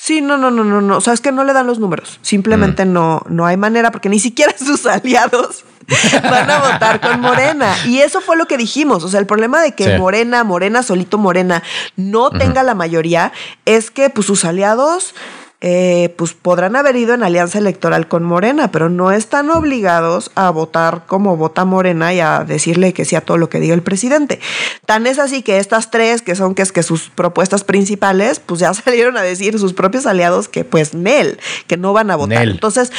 [0.02, 0.96] Sí, no, no, no, no, no.
[0.96, 2.20] O sea, es que no le dan los números.
[2.22, 2.92] Simplemente mm.
[2.92, 5.66] no, no hay manera, porque ni siquiera sus aliados
[6.22, 7.76] van a votar con Morena.
[7.84, 9.04] Y eso fue lo que dijimos.
[9.04, 11.62] O sea, el problema de que Morena, Morena, solito Morena,
[11.96, 13.30] no tenga la mayoría,
[13.66, 15.14] es que pues sus aliados
[15.62, 20.49] eh, pues podrán haber ido en alianza electoral con Morena, pero no están obligados a
[20.49, 23.83] votar como vota Morena y a decirle que sí a todo lo que diga el
[23.83, 24.40] presidente.
[24.87, 28.61] Tan es así que estas tres, que son que es que sus propuestas principales, pues
[28.61, 32.49] ya salieron a decir sus propios aliados que pues Nel, que no van a votar.
[32.49, 32.90] Entonces,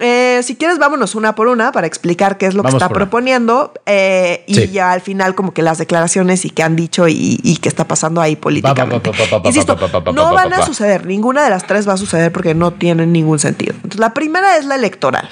[0.00, 3.74] eh, si quieres, vámonos una por una para explicar qué es lo que está proponiendo
[3.84, 7.58] eh, y ya al final como que las declaraciones y qué han dicho y, y
[7.58, 9.10] qué está pasando ahí políticamente.
[9.44, 9.76] Insisto,
[10.14, 13.12] no van a suceder, ninguna de las tres va a suceder suceder porque no tienen
[13.12, 13.74] ningún sentido.
[13.74, 15.28] Entonces, la primera es la electoral.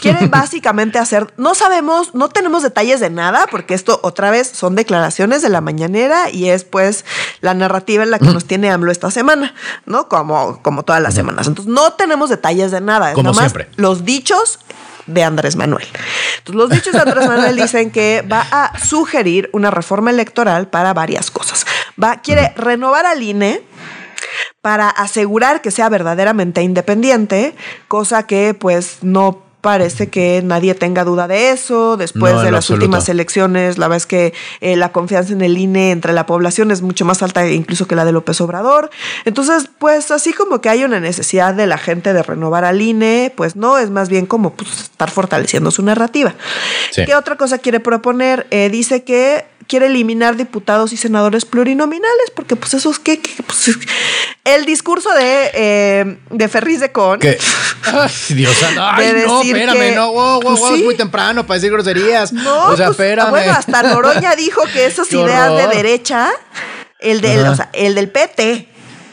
[0.00, 4.74] Quieren básicamente hacer, no sabemos, no tenemos detalles de nada, porque esto otra vez son
[4.74, 7.04] declaraciones de la mañanera y es pues
[7.40, 9.54] la narrativa en la que nos tiene AMLO esta semana,
[9.86, 10.08] ¿no?
[10.08, 11.46] Como, como todas las semanas.
[11.46, 13.68] Entonces no tenemos detalles de nada, es como siempre.
[13.76, 14.58] los dichos
[15.06, 15.86] de Andrés Manuel.
[16.38, 20.92] Entonces, los dichos de Andrés Manuel dicen que va a sugerir una reforma electoral para
[20.92, 21.66] varias cosas.
[22.02, 23.62] Va, quiere renovar al INE
[24.60, 27.54] para asegurar que sea verdaderamente independiente,
[27.88, 31.96] cosa que pues no parece que nadie tenga duda de eso.
[31.96, 35.90] Después de las últimas elecciones, la verdad es que eh, la confianza en el INE
[35.90, 38.90] entre la población es mucho más alta incluso que la de López Obrador.
[39.24, 43.32] Entonces, pues así como que hay una necesidad de la gente de renovar al INE,
[43.36, 46.34] pues no, es más bien como pues, estar fortaleciendo su narrativa.
[46.94, 48.46] ¿Qué otra cosa quiere proponer?
[48.50, 53.70] Eh, dice que quiere eliminar diputados y senadores plurinominales, porque pues eso es que, pues,
[54.44, 57.20] el discurso de, eh, de Ferris de Con.
[57.84, 62.32] Ay, Dios Ay, no, espérame, no, wow, wow, pues, es muy temprano para decir groserías.
[62.32, 63.30] No, o sea, pues, espérame.
[63.30, 66.30] Bueno, hasta Noroña dijo que esas ideas de derecha,
[66.98, 68.68] el, del, o sea, el del PT,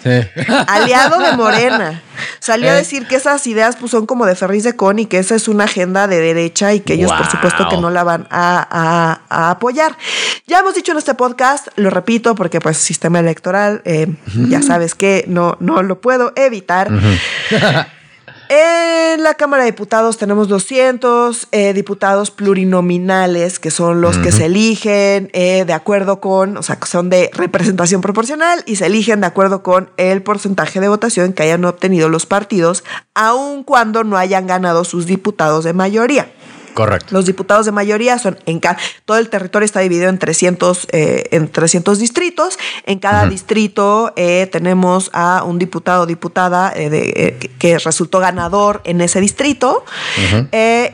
[0.67, 2.01] aliado de Morena.
[2.39, 2.77] Salió a eh.
[2.77, 5.47] decir que esas ideas pues, son como de Ferris de Con y que esa es
[5.47, 9.97] una agenda de derecha y que ellos, por supuesto, que no la van a, apoyar.
[10.47, 14.07] Ya hemos dicho en este podcast, lo repito, porque pues sistema electoral, eh,
[14.49, 16.89] ya sabes que no, no lo puedo evitar.
[18.49, 24.45] En la Cámara de Diputados tenemos 200 eh, diputados plurinominales, que son los que se
[24.45, 29.21] eligen eh, de acuerdo con, o sea, que son de representación proporcional y se eligen
[29.21, 34.17] de acuerdo con el porcentaje de votación que hayan obtenido los partidos, aun cuando no
[34.17, 36.31] hayan ganado sus diputados de mayoría.
[36.75, 37.07] Correcto.
[37.11, 41.23] Los diputados de mayoría son en cada, todo el territorio está dividido en 300, eh,
[41.31, 42.59] en 300 distritos.
[42.85, 48.81] En cada distrito eh, tenemos a un diputado o diputada eh, de, que resultó ganador
[48.83, 49.85] en ese distrito.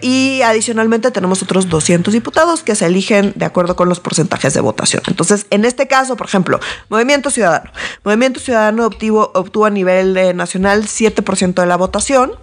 [0.02, 4.62] y adicionalmente tenemos otros 200 diputados que se eligen de acuerdo con los porcentajes de
[4.62, 5.02] votación.
[5.08, 7.72] Entonces, en este caso, por ejemplo, Movimiento Ciudadano.
[8.04, 12.34] Movimiento Ciudadano obtuvo, obtuvo a nivel nacional 7% de la votación.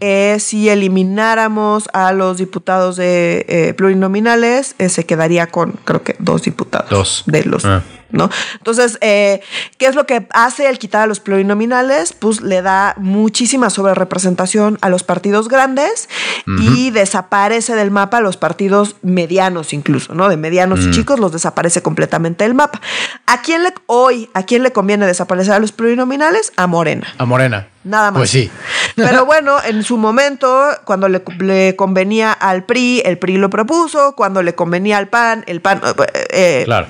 [0.00, 6.16] Eh, si elimináramos a los diputados de eh, plurinominales, eh, se quedaría con creo que
[6.18, 7.22] dos diputados dos.
[7.26, 7.82] de los ah.
[8.14, 8.30] ¿No?
[8.54, 9.42] Entonces, ¿qué
[9.78, 12.12] es lo que hace el quitar a los plurinominales?
[12.12, 16.08] Pues le da muchísima sobrerepresentación a los partidos grandes
[16.46, 20.28] y desaparece del mapa a los partidos medianos incluso, ¿no?
[20.28, 22.80] De medianos y chicos los desaparece completamente del mapa.
[23.26, 26.52] ¿A quién le, hoy, a quién le conviene desaparecer a los plurinominales?
[26.56, 27.06] A Morena.
[27.18, 27.68] A Morena.
[27.84, 28.20] Nada más.
[28.20, 28.50] Pues sí.
[28.96, 34.14] Pero bueno, en su momento, cuando le, convenía al PRI, el PRI lo propuso.
[34.16, 35.80] Cuando le convenía al PAN, el PAN.
[35.84, 36.86] Eh, eh, claro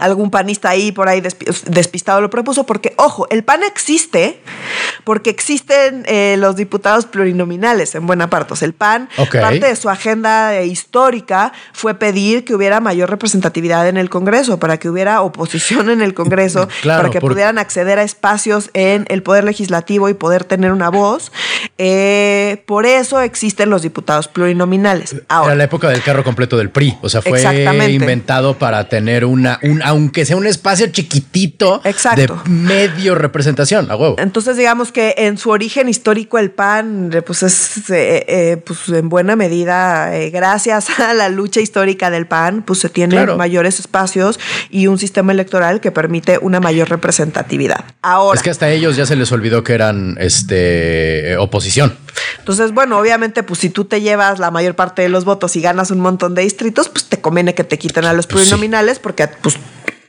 [0.00, 1.22] algún panista ahí por ahí
[1.66, 4.40] despistado lo propuso, porque, ojo, el PAN existe
[5.04, 8.52] porque existen eh, los diputados plurinominales en buena parte.
[8.52, 13.88] O sea, el PAN, parte de su agenda histórica fue pedir que hubiera mayor representatividad
[13.88, 18.02] en el Congreso, para que hubiera oposición en el Congreso, para que pudieran acceder a
[18.02, 21.32] espacios en el Poder Legislativo y poder tener una voz.
[21.78, 25.16] Eh, por eso existen los diputados plurinominales.
[25.28, 27.42] Ahora, Era la época del carro completo del PRI, o sea, fue
[27.90, 34.16] inventado para tener una, un aunque sea un espacio chiquitito de medio representación, a huevo.
[34.18, 38.90] Entonces, digamos que en su origen histórico el PAN, eh, pues es eh, eh, pues
[38.90, 44.38] en buena medida, gracias a la lucha histórica del PAN, pues se tienen mayores espacios
[44.68, 47.82] y un sistema electoral que permite una mayor representatividad.
[48.02, 48.36] Ahora.
[48.36, 51.96] Es que hasta ellos ya se les olvidó que eran este oposición.
[52.40, 55.62] Entonces, bueno, obviamente, pues si tú te llevas la mayor parte de los votos y
[55.62, 58.98] ganas un montón de distritos, pues te conviene que te quiten a los pues plurinominales
[58.98, 59.56] porque pues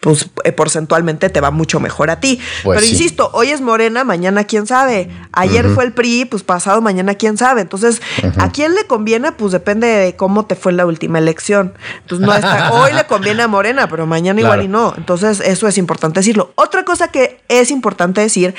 [0.01, 2.39] pues eh, porcentualmente te va mucho mejor a ti.
[2.63, 5.09] Pues Pero insisto, hoy es Morena, mañana quién sabe.
[5.31, 7.61] Ayer fue el PRI, pues pasado mañana quién sabe.
[7.61, 8.01] Entonces,
[8.37, 9.31] ¿a quién le conviene?
[9.31, 11.73] Pues depende de cómo te fue la última elección.
[12.01, 14.93] Entonces, no está, hoy le conviene a Morena, pero mañana igual y no.
[14.95, 16.53] Entonces, eso es importante decirlo.
[16.55, 18.55] Otra cosa que es importante decir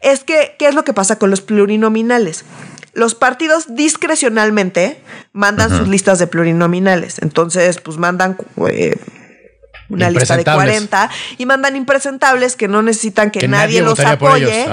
[0.00, 2.44] es que, ¿qué es lo que pasa con los plurinominales?
[2.92, 5.02] Los partidos discrecionalmente
[5.32, 7.18] mandan sus listas de plurinominales.
[7.20, 8.36] Entonces, pues mandan...
[8.68, 8.94] Eh,
[9.88, 14.66] una lista de 40 y mandan impresentables que no necesitan que, nadie, los apoye,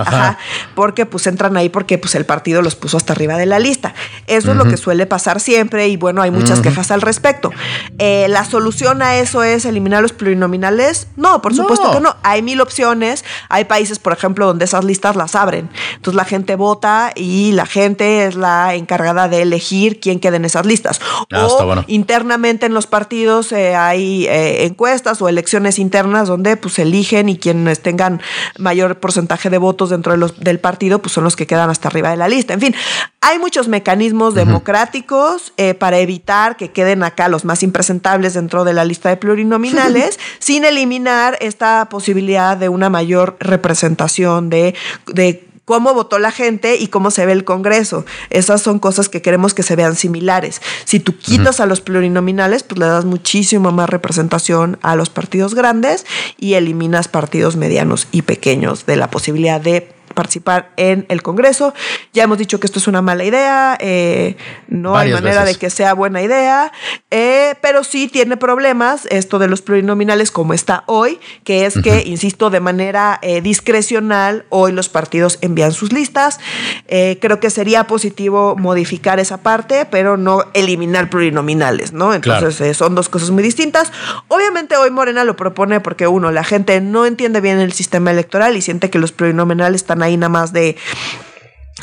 [0.76, 3.94] porque pues entran ahí porque pues el partido los puso hasta arriba de la lista.
[4.28, 7.52] Eso es lo que suele pasar siempre y bueno, hay muchas quejas al respecto.
[8.00, 11.08] Eh, ¿La solución a eso es eliminar los plurinominales?
[11.16, 12.16] No, por supuesto que no.
[12.24, 13.26] Hay mil opciones.
[13.50, 15.70] Hay países, por ejemplo, donde esas listas las abren.
[15.96, 20.46] Entonces la gente vota y la gente es la encargada de elegir quién queda en
[20.46, 21.02] esas listas.
[21.32, 26.80] Ah, o internamente en los partidos eh, hay eh, encuestas o elecciones internas donde pues
[26.80, 28.22] eligen y quienes tengan
[28.58, 31.88] mayor porcentaje de votos dentro de los, del partido pues son los que quedan hasta
[31.88, 32.54] arriba de la lista.
[32.54, 32.76] En fin,
[33.22, 38.74] hay muchos mecanismos democráticos eh, para evitar que queden acá los más impresentables dentro de
[38.74, 44.76] la lista de plurinominales sin eliminar esta posibilidad de una mayor representación de,
[45.08, 48.06] de cómo votó la gente y cómo se ve el Congreso.
[48.30, 50.62] Esas son cosas que queremos que se vean similares.
[50.86, 55.56] Si tú quitas a los plurinominales, pues le das muchísimo más representación a los partidos
[55.56, 56.06] grandes
[56.38, 61.74] y eliminas partidos medianos y pequeños de la posibilidad de participar en el Congreso.
[62.14, 65.70] Ya hemos dicho que esto es una mala idea, eh, no hay manera de que
[65.70, 66.72] sea buena idea,
[67.10, 72.04] eh, pero sí tiene problemas esto de los plurinominales como está hoy, que es que,
[72.06, 76.40] insisto, de manera eh, discrecional, hoy los partidos envían sus listas.
[76.88, 82.14] creo que sería positivo modificar esa parte, pero no eliminar plurinominales, ¿no?
[82.14, 83.92] Entonces son dos cosas muy distintas.
[84.28, 88.56] Obviamente hoy Morena lo propone porque, uno, la gente no entiende bien el sistema electoral
[88.56, 90.78] y siente que los plurinominales están ahí nada más de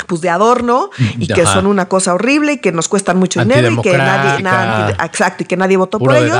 [0.07, 3.71] pues de adorno y que son una cosa horrible y que nos cuestan mucho dinero
[3.71, 6.37] y que nadie, exacto, y que nadie votó por ellos.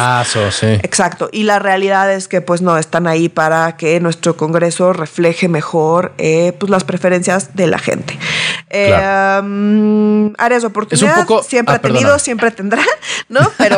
[0.61, 1.29] Exacto.
[1.31, 6.13] Y la realidad es que pues no están ahí para que nuestro Congreso refleje mejor
[6.17, 8.17] eh, pues las preferencias de la gente.
[8.69, 12.83] Eh, áreas de oportunidad siempre ah, ha tenido, siempre tendrá,
[13.29, 13.41] ¿no?
[13.57, 13.77] Pero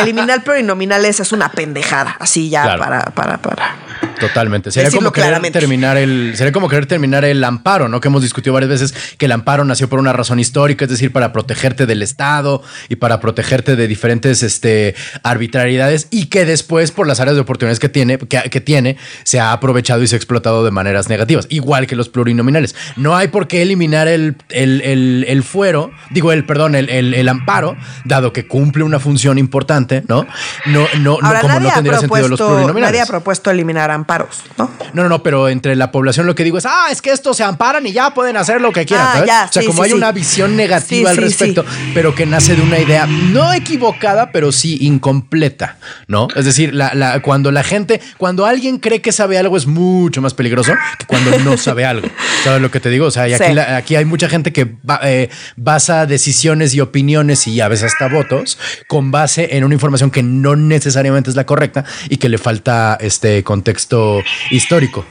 [0.00, 3.76] eliminar plurinominales es una pendejada, así ya para, para, para
[4.18, 4.70] Totalmente.
[4.70, 8.00] Sería como querer terminar el, sería como querer terminar el amparo, ¿no?
[8.00, 11.12] Que hemos discutido varias veces que el amparo nació por una razón histórica, es decir,
[11.12, 17.06] para protegerte del Estado y para protegerte de diferentes este, arbitrariedades y que después, por
[17.06, 20.64] las áreas de oportunidades que tiene, que, tiene, se ha aprovechado y se ha explotado
[20.64, 22.74] de maneras negativas, igual que los plurinominales.
[22.96, 28.46] No hay por qué eliminar el, el, fuero, digo, el, perdón, el, amparo, dado que
[28.46, 30.26] cumple una función importante, ¿no?
[30.66, 32.92] No, no, no como no tendría sentido los plurinominales.
[32.92, 34.70] Nadie ha propuesto eliminar amparos, ¿no?
[34.92, 37.36] No, no, no, pero entre la población lo que digo es, ah, es que estos
[37.36, 38.97] se amparan y ya pueden hacer lo que quieran.
[38.98, 42.78] Ah, o sea, como hay una visión negativa al respecto, pero que nace de una
[42.78, 46.28] idea no equivocada, pero sí incompleta, ¿no?
[46.34, 50.34] Es decir, la, cuando la gente, cuando alguien cree que sabe algo es mucho más
[50.34, 52.08] peligroso que cuando no sabe algo.
[52.44, 53.06] ¿Sabes lo que te digo?
[53.06, 57.68] O sea, aquí, aquí, hay mucha gente que eh, basa decisiones y opiniones y a
[57.68, 62.16] veces hasta votos con base en una información que no necesariamente es la correcta y
[62.16, 65.04] que le falta este contexto histórico.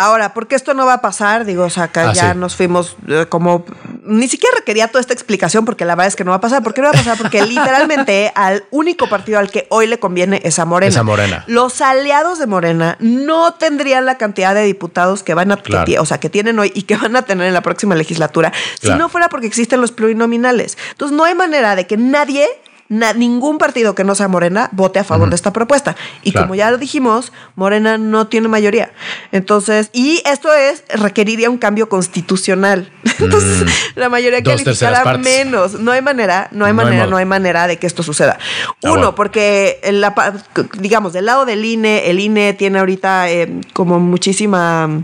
[0.00, 1.44] Ahora, ¿por qué esto no va a pasar?
[1.44, 3.64] Digo, o sea, acá ah, ya nos fuimos eh, como.
[4.04, 6.62] Ni siquiera requería toda esta explicación porque la verdad es que no va a pasar.
[6.62, 7.18] ¿Por qué no va a pasar?
[7.18, 10.90] Porque literalmente al único partido al que hoy le conviene es a Morena.
[10.90, 11.42] Es a Morena.
[11.48, 15.60] Los aliados de Morena no tendrían la cantidad de diputados que van a.
[15.98, 18.90] o sea, que tienen hoy y que van a tener en la próxima legislatura si
[18.90, 20.78] no fuera porque existen los plurinominales.
[20.92, 22.48] Entonces, no hay manera de que nadie
[22.88, 25.96] ningún partido que no sea Morena vote a favor de esta propuesta.
[26.22, 28.92] Y como ya lo dijimos, Morena no tiene mayoría.
[29.32, 32.90] Entonces, y esto es, requeriría un cambio constitucional.
[33.18, 33.98] Entonces, mm.
[33.98, 35.74] la mayoría calificará menos.
[35.74, 38.38] No hay manera, no hay manera, no hay manera de que esto suceda.
[38.84, 40.14] Ah, Uno, porque, la,
[40.78, 45.02] digamos, del lado del INE, el INE tiene ahorita eh, como muchísima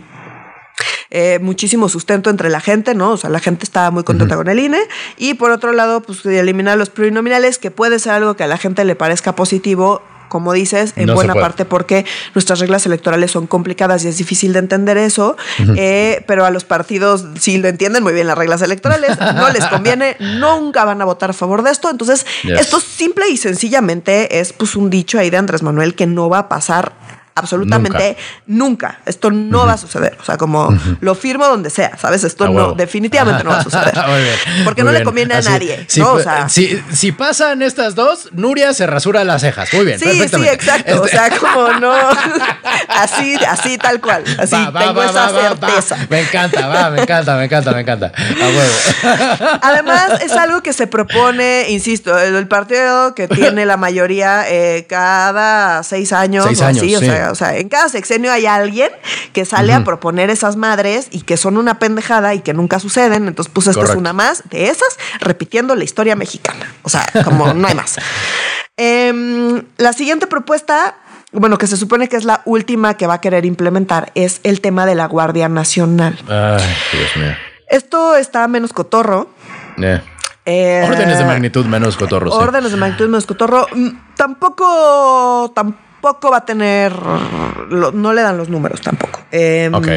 [1.16, 3.12] eh, muchísimo sustento entre la gente, ¿no?
[3.12, 4.80] O sea, la gente está muy contenta con el INE.
[5.16, 8.58] Y por otro lado, pues eliminar los plurinominales, que puede ser algo que a la
[8.58, 14.04] gente le parezca positivo como dices, en buena parte porque nuestras reglas electorales son complicadas
[14.04, 15.36] y es difícil de entender eso,
[15.76, 19.64] eh, pero a los partidos sí lo entienden muy bien las reglas electorales, no les
[19.66, 24.52] conviene, nunca van a votar a favor de esto, entonces esto simple y sencillamente es
[24.52, 26.94] pues un dicho ahí de Andrés Manuel que no va a pasar
[27.34, 28.16] absolutamente
[28.46, 29.00] nunca.
[29.06, 30.16] Esto no va a suceder.
[30.20, 32.24] O sea, como lo firmo donde sea, ¿sabes?
[32.24, 33.94] Esto no, definitivamente no va a suceder.
[34.64, 35.86] Porque no le conviene a nadie.
[36.48, 39.72] Si, si, pasan estas dos, Nuria se rasura las cejas.
[39.72, 39.98] Muy bien.
[39.98, 41.02] Sí, sí, exacto.
[41.02, 41.94] O sea, como no.
[42.88, 44.24] así, así tal cual.
[44.38, 45.96] Así tengo esa certeza.
[46.08, 48.12] Me encanta, va, me encanta, me encanta, me encanta.
[48.16, 49.58] A huevo.
[49.62, 55.82] Además, es algo que se propone, insisto, el, partido que tiene la mayoría eh, cada
[55.82, 56.44] seis años.
[56.44, 58.90] Seis años, así, o sea, o sea, en cada sexenio hay alguien
[59.32, 63.28] que sale a proponer esas madres y que son una pendejada y que nunca suceden.
[63.28, 66.72] Entonces, pues esta es una más de esas, repitiendo la historia mexicana.
[66.82, 67.96] O sea, como no hay más.
[68.76, 70.96] Em, la siguiente propuesta
[71.34, 74.60] bueno, que se supone que es la última que va a querer implementar, es el
[74.60, 76.16] tema de la Guardia Nacional.
[76.28, 77.34] Ay, Dios mío.
[77.68, 79.28] Esto está menos cotorro.
[80.46, 82.30] Eh, órdenes de magnitud menos cotorro.
[82.30, 83.66] Órdenes de magnitud menos cotorro.
[83.74, 85.52] Mm, tampoco,
[86.04, 86.92] tampoco va a tener,
[87.70, 89.20] no le dan los números tampoco.
[89.20, 89.88] Ok.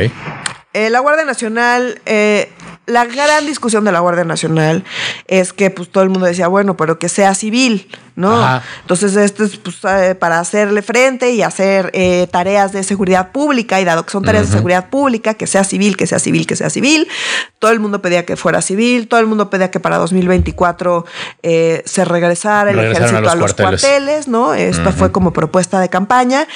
[0.74, 2.52] Eh, la Guardia Nacional, eh,
[2.86, 4.86] la gran discusión de la Guardia Nacional
[5.26, 7.90] es que pues todo el mundo decía, bueno, pero que sea civil.
[8.18, 8.62] ¿No?
[8.82, 13.80] Entonces, esto es pues, eh, para hacerle frente y hacer eh, tareas de seguridad pública,
[13.80, 16.56] y dado que son tareas de seguridad pública, que sea civil, que sea civil, que
[16.56, 17.08] sea civil,
[17.60, 21.06] todo el mundo pedía que fuera civil, todo el mundo pedía que para 2024
[21.44, 24.28] eh, se regresara el ejército a los, cuarteles.
[24.28, 24.56] ¿no?
[24.56, 26.48] Esto fue como propuesta de campaña.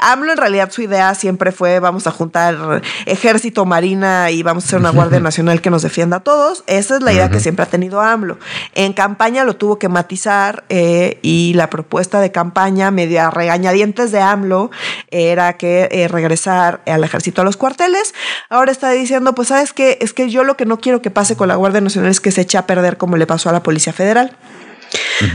[0.00, 4.66] AMLO, en realidad, su idea siempre fue: vamos a juntar ejército, marina y vamos a
[4.66, 6.64] hacer una Guardia Nacional que nos defienda a todos.
[6.66, 8.38] Esa es la idea que siempre ha tenido AMLO.
[8.74, 14.20] En campaña lo tuvo que matizar eh, y la propuesta de campaña media regañadientes de
[14.20, 14.70] AMLO
[15.10, 18.14] era que eh, regresar al ejército a los cuarteles.
[18.48, 21.36] Ahora está diciendo, pues sabes qué, es que yo lo que no quiero que pase
[21.36, 23.62] con la Guardia Nacional es que se eche a perder como le pasó a la
[23.62, 24.36] Policía Federal.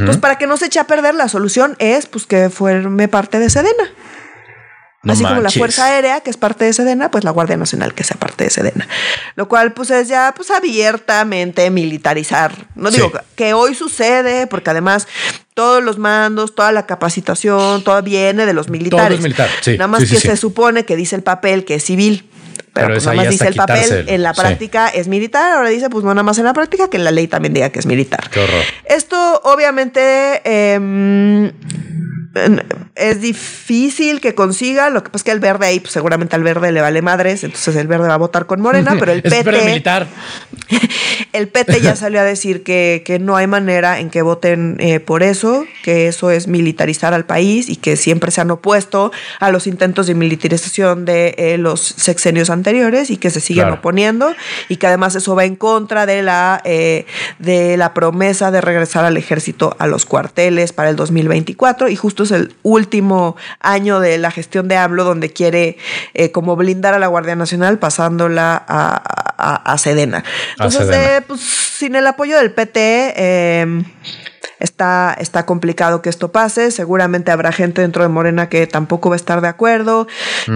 [0.06, 3.40] Pues para que no se eche a perder, la solución es pues que forme parte
[3.40, 3.92] de Sedena.
[5.08, 8.04] Así como la Fuerza Aérea, que es parte de Sedena, pues la Guardia Nacional, que
[8.04, 8.88] sea parte de Sedena.
[9.36, 12.54] Lo cual, pues es ya pues abiertamente militarizar.
[12.76, 15.08] No digo que hoy sucede, porque además
[15.54, 19.08] todos los mandos, toda la capacitación, todo viene de los militares.
[19.08, 22.30] Todo es militar, Nada más que se supone que dice el papel que es civil.
[22.74, 26.04] Pero, pues nada más dice el papel, en la práctica es militar, ahora dice pues
[26.04, 28.30] no nada más en la práctica, que en la ley también diga que es militar.
[28.30, 28.64] Qué horror.
[28.84, 30.42] Esto obviamente...
[30.44, 31.52] Eh,
[32.96, 34.90] es difícil que consiga.
[34.90, 37.44] Lo que pasa es que el verde ahí, pues seguramente al verde le vale madres,
[37.44, 39.52] entonces el verde va a votar con Morena, pero el PT.
[39.66, 40.08] militar.
[41.34, 45.00] el PT ya salió a decir que, que no hay manera en que voten eh,
[45.00, 49.52] por eso, que eso es militarizar al país y que siempre se han opuesto a
[49.52, 54.34] los intentos de militarización de eh, los sexenios anteriores y que se siguen oponiendo
[54.70, 57.06] y que además eso va en contra de la, eh,
[57.40, 62.24] de la promesa de regresar al ejército a los cuarteles para el 2024 y justo
[62.24, 65.78] es el último año de la gestión de AMLO donde quiere
[66.14, 70.24] eh, como blindar a la Guardia Nacional pasándola a, Sedena.
[70.54, 73.14] Entonces, eh, pues sin el apoyo del PT...
[73.62, 73.84] Em,
[74.60, 76.72] está, está complicado que esto pase.
[76.72, 80.08] Seguramente habrá gente dentro de Morena que tampoco va a estar de acuerdo.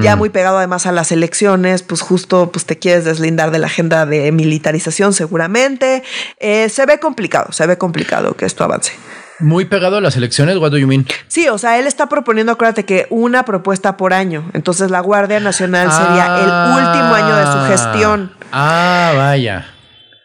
[0.02, 0.20] Ya mm.
[0.20, 4.06] muy pegado además a las elecciones, pues justo pues te quieres deslindar de la agenda
[4.06, 6.04] de militarización seguramente.
[6.40, 8.94] Eh, se ve complicado, se ve complicado que esto avance.
[9.40, 11.06] Muy pegado a las elecciones, what do you mean?
[11.30, 14.50] Sí, o sea, él está proponiendo, acuérdate que una propuesta por año.
[14.54, 17.68] Entonces la Guardia Nacional sería el último año de su ah.
[17.70, 18.32] gestión.
[18.52, 19.79] Ah, vaya.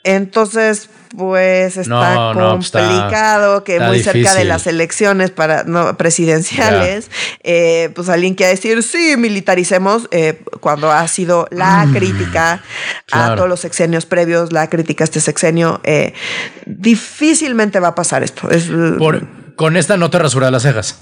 [0.05, 7.11] Entonces, pues está complicado, que muy cerca de las elecciones para no, presidenciales,
[7.43, 12.63] eh, pues alguien quiere decir, sí, militaricemos, eh, cuando ha sido la mm, crítica
[13.13, 16.15] a todos los sexenios previos, la crítica a este sexenio, eh,
[16.67, 18.51] difícilmente va a pasar esto.
[18.51, 18.69] Es,
[19.57, 20.99] con esta no te rasura las cejas.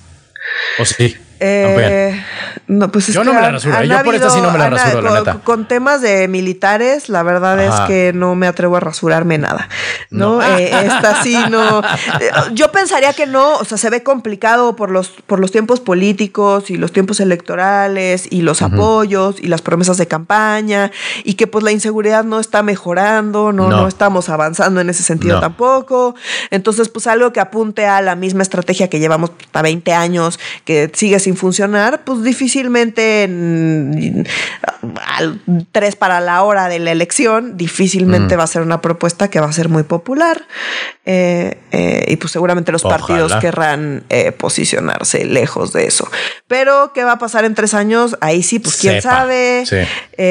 [0.78, 1.16] ¿O sí?
[1.44, 2.24] Eh,
[2.68, 3.82] no, pues yo no me la rasuro.
[3.82, 5.38] Yo por esta sí no me la rasuro, con, la neta.
[5.42, 9.68] Con temas de militares, la verdad es que no me atrevo a rasurarme nada.
[10.10, 11.82] No, eh, esta sí no.
[12.52, 13.56] Yo pensaría que no.
[13.56, 18.28] O sea, se ve complicado por los, por los tiempos políticos y los tiempos electorales
[18.30, 20.92] y los apoyos y las promesas de campaña
[21.24, 23.88] y que pues la inseguridad no está mejorando, no, no.
[23.88, 26.14] estamos avanzando en ese sentido tampoco.
[26.50, 30.90] Entonces, pues algo que apunte a la misma estrategia que llevamos hasta 20 años, que
[30.94, 33.24] sigue sin funcionar, pues difícilmente
[35.06, 35.40] al
[35.70, 39.46] tres para la hora de la elección, difícilmente va a ser una propuesta que va
[39.46, 40.46] a ser muy popular.
[41.04, 46.08] Eh, eh, y pues seguramente los partidos querrán eh, posicionarse lejos de eso.
[46.46, 48.16] Pero, ¿qué va a pasar en tres años?
[48.20, 49.64] Ahí sí, pues quién sabe.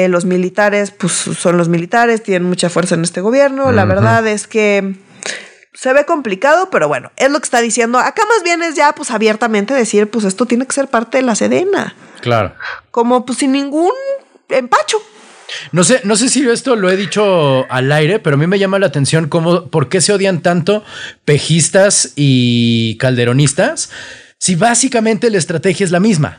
[0.08, 3.72] los militares, pues son los militares, tienen mucha fuerza en este gobierno.
[3.72, 4.94] La verdad es que
[5.74, 7.98] se ve complicado, pero bueno, es lo que está diciendo.
[7.98, 11.22] Acá más bien es ya, pues abiertamente decir, pues esto tiene que ser parte de
[11.22, 11.94] la Sedena.
[12.20, 12.54] Claro.
[12.90, 13.92] Como pues sin ningún
[14.48, 14.98] empacho.
[15.70, 18.58] No sé, no sé si esto lo he dicho al aire, pero a mí me
[18.58, 20.84] llama la atención cómo, por qué se odian tanto
[21.24, 23.90] pejistas y calderonistas
[24.38, 26.38] si básicamente la estrategia es la misma.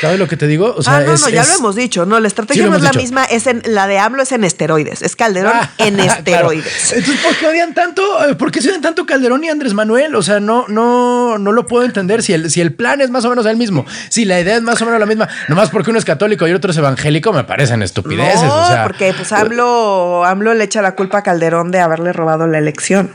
[0.00, 0.74] ¿Sabes lo que te digo?
[0.76, 2.06] O sea, ah, no, no, ya lo hemos dicho.
[2.06, 3.24] No, la estrategia no es la misma.
[3.24, 5.02] Es en, la de AMLO es en esteroides.
[5.02, 6.92] Es Calderón ah, en esteroides.
[6.92, 8.02] Entonces, ¿por qué odian tanto?
[8.28, 10.14] Eh, ¿Por qué se odian tanto Calderón y Andrés Manuel?
[10.14, 12.22] O sea, no, no, no lo puedo entender.
[12.22, 14.62] Si el, si el plan es más o menos el mismo, si la idea es
[14.62, 17.44] más o menos la misma, nomás porque uno es católico y otro es evangélico, me
[17.44, 18.42] parecen estupideces.
[18.42, 22.58] No, porque pues AMLO, AMLO le echa la culpa a Calderón de haberle robado la
[22.58, 23.10] elección.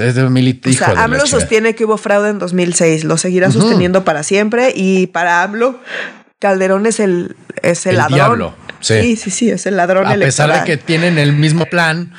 [0.00, 0.72] Es, es de militar.
[0.72, 5.06] O sea, AMLO sostiene que hubo fraude en 2006, lo seguirá sosteniendo para siempre y
[5.08, 5.78] para AMLO
[6.38, 8.54] Calderón es el, es el, ladrón.
[8.80, 9.16] Sí.
[9.16, 9.30] sí.
[9.30, 10.06] sí, es el ladrón.
[10.06, 12.12] A pesar de que tienen el mismo plan,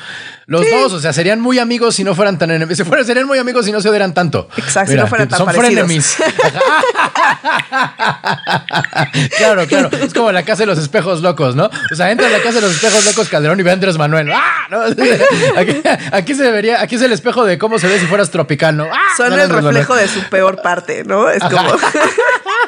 [0.50, 2.84] los dos, o sea, serían muy amigos si no fueran tan enemigos.
[3.06, 4.50] serían muy amigos si no se odiaran tanto.
[4.58, 6.18] Exacto, si no fueran tan Son frenemies.
[9.38, 9.92] claro, claro.
[10.02, 11.70] Es como la casa de los espejos locos, ¿no?
[11.92, 14.00] O sea, entra en la casa de los espejos locos Calderón y ve a Andrés
[14.00, 14.32] Manuel.
[14.32, 14.60] ¡Ah!
[16.12, 18.86] Aquí, se debería, aquí es el espejo de cómo se ve si fueras tropical, ¿no?
[18.86, 18.98] ¡Ah!
[19.18, 21.30] Son el reflejo de su peor parte, ¿no?
[21.30, 21.74] Es como.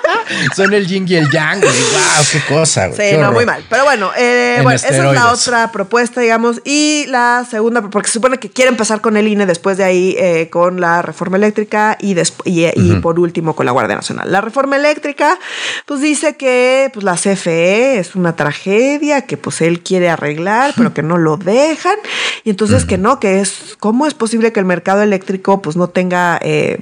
[0.56, 1.72] Son el yin y el yang, güey.
[1.72, 2.26] ¡Wow!
[2.32, 3.12] ¡Qué cosa, güey!
[3.12, 3.64] Sí, no, muy mal.
[3.70, 6.62] Pero bueno, eh, bueno esa es la otra propuesta, digamos.
[6.66, 10.16] Y la segunda porque se supone que quiere empezar con el INE, después de ahí
[10.18, 14.32] eh, con la reforma eléctrica y, y, por último con la Guardia Nacional.
[14.32, 15.38] La reforma eléctrica,
[15.86, 20.93] pues dice que pues, la CFE es una tragedia, que pues él quiere arreglar, pero
[20.93, 21.95] que no lo dejan.
[22.43, 25.89] Y entonces que no, que es, ¿cómo es posible que el mercado eléctrico pues no
[25.89, 26.39] tenga...
[26.41, 26.80] Eh,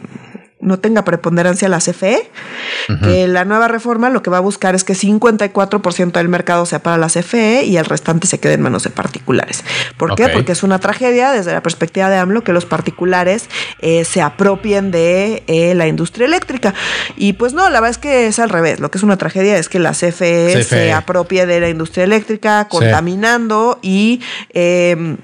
[0.61, 2.29] no tenga preponderancia la CFE,
[3.03, 6.83] que la nueva reforma lo que va a buscar es que 54% del mercado sea
[6.83, 9.63] para la CFE y el restante se quede en manos de particulares.
[9.95, 10.27] ¿Por qué?
[10.29, 13.49] Porque es una tragedia desde la perspectiva de AMLO que los particulares
[13.79, 16.73] eh, se apropien de eh, la industria eléctrica.
[17.15, 18.81] Y pues no, la verdad es que es al revés.
[18.81, 22.67] Lo que es una tragedia es que la CFE, se apropie de la industria eléctrica,
[22.67, 24.21] contaminando y...
[24.53, 25.15] Eh,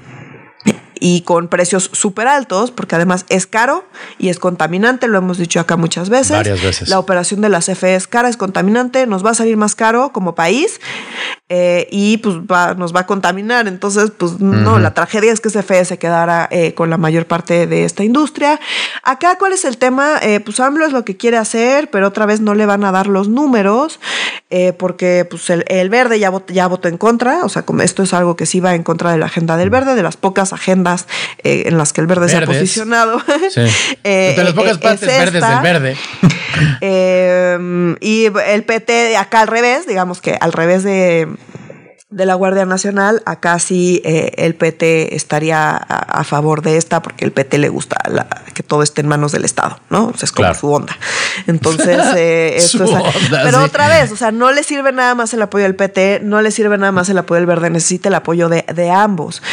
[0.99, 3.85] y con precios súper altos, porque además es caro
[4.17, 6.31] y es contaminante, lo hemos dicho acá muchas veces.
[6.31, 6.89] Varias veces.
[6.89, 10.11] La operación de la CFE es cara, es contaminante, nos va a salir más caro
[10.11, 10.79] como país
[11.47, 12.37] eh, y pues
[12.77, 13.67] nos va a contaminar.
[13.67, 17.67] Entonces, pues no, la tragedia es que CFE se quedara eh, con la mayor parte
[17.67, 18.59] de esta industria.
[19.03, 20.17] Acá, ¿cuál es el tema?
[20.21, 22.91] Eh, pues AMLO es lo que quiere hacer, pero otra vez no le van a
[22.91, 23.99] dar los números,
[24.77, 28.37] porque pues el, verde ya, ya votó en contra, o sea, como esto es algo
[28.37, 30.84] que sí va en contra de la agenda del verde, de las pocas agendas
[31.43, 33.19] eh, en las que el verde se ha posicionado.
[33.49, 33.61] Sí.
[34.03, 35.97] eh, de las pocas partes verdes del verde.
[36.79, 41.27] Eh, y el PT acá al revés, digamos que al revés de
[42.15, 47.25] de la Guardia Nacional, acá sí eh, el PT estaría a, favor de esta porque
[47.25, 47.97] el PT le gusta
[48.53, 50.07] que todo esté en manos del Estado, ¿no?
[50.07, 50.95] O sea, es como su onda.
[51.45, 52.91] Entonces, eh, esto es,
[53.29, 56.41] pero otra vez, o sea, no le sirve nada más el apoyo del PT, no
[56.41, 59.43] le sirve nada más el apoyo del Verde, necesita el apoyo de, de ambos,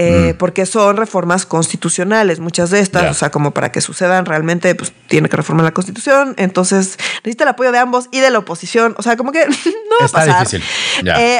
[0.00, 0.38] eh, mm.
[0.38, 4.94] porque son reformas constitucionales, muchas de estas, o sea, como para que sucedan realmente, pues
[5.08, 8.94] tiene que reformar la Constitución, entonces necesita el apoyo de ambos y de la oposición,
[8.98, 10.46] o sea, como que no va a pasar.
[10.46, 10.62] Difícil.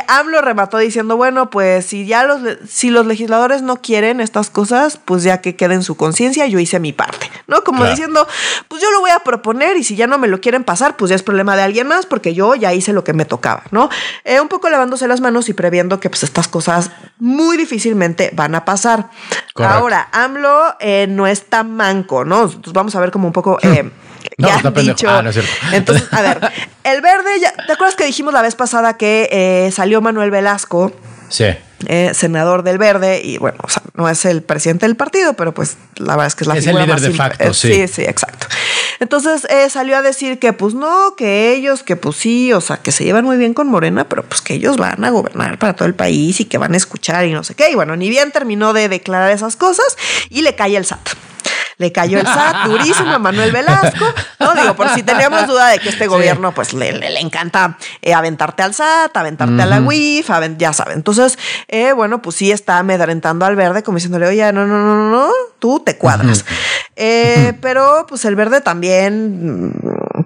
[0.08, 4.98] AMLO remató diciendo, bueno, pues si ya los, si los legisladores no quieren estas cosas,
[5.04, 7.62] pues ya que quede en su conciencia, yo hice mi parte, ¿no?
[7.64, 8.26] Como diciendo,
[8.68, 11.10] pues yo lo voy a proponer y si ya no me lo quieren pasar, pues
[11.10, 13.88] ya es problema de alguien más porque yo ya hice lo que me tocaba, ¿no?
[14.24, 18.54] Eh, un poco lavándose las manos y previendo que pues estas cosas muy difícilmente van
[18.54, 19.10] a pasar.
[19.56, 22.44] Ahora, AMLO eh, no es tan manco, ¿no?
[22.44, 23.58] Entonces vamos a ver como un poco...
[23.62, 23.90] Eh,
[24.40, 25.08] no, ya han dicho.
[25.08, 25.50] Ah, no es cierto.
[25.72, 26.40] Entonces, a ver,
[26.84, 30.92] el verde, ya, ¿te acuerdas que dijimos la vez pasada que eh, salió Manuel Velasco?
[31.28, 31.46] Sí.
[31.86, 35.54] Eh, senador del Verde, y bueno, o sea, no es el presidente del partido, pero
[35.54, 37.72] pues la verdad es que es la es el líder de facto, sí.
[37.72, 38.48] Sí, sí, exacto.
[38.98, 42.76] Entonces eh, salió a decir que pues no, que ellos, que pues sí, o sea,
[42.76, 45.72] que se llevan muy bien con Morena, pero pues que ellos van a gobernar para
[45.72, 47.70] todo el país y que van a escuchar y no sé qué.
[47.70, 49.96] Y bueno, ni bien terminó de declarar esas cosas
[50.28, 51.08] y le cae el SAT
[51.80, 54.04] le cayó el SAT durísimo a Manuel Velasco.
[54.38, 58.12] No digo, por si teníamos duda de que este gobierno, pues le, le, encanta eh,
[58.12, 60.28] aventarte al SAT, aventarte a la WIF,
[60.58, 60.98] ya saben.
[60.98, 64.94] Entonces, eh, bueno, pues sí está amedrentando al verde, como diciéndole, oye, no, no, no,
[64.94, 66.44] no, no, tú te cuadras.
[66.96, 69.72] Eh, pero pues el verde también,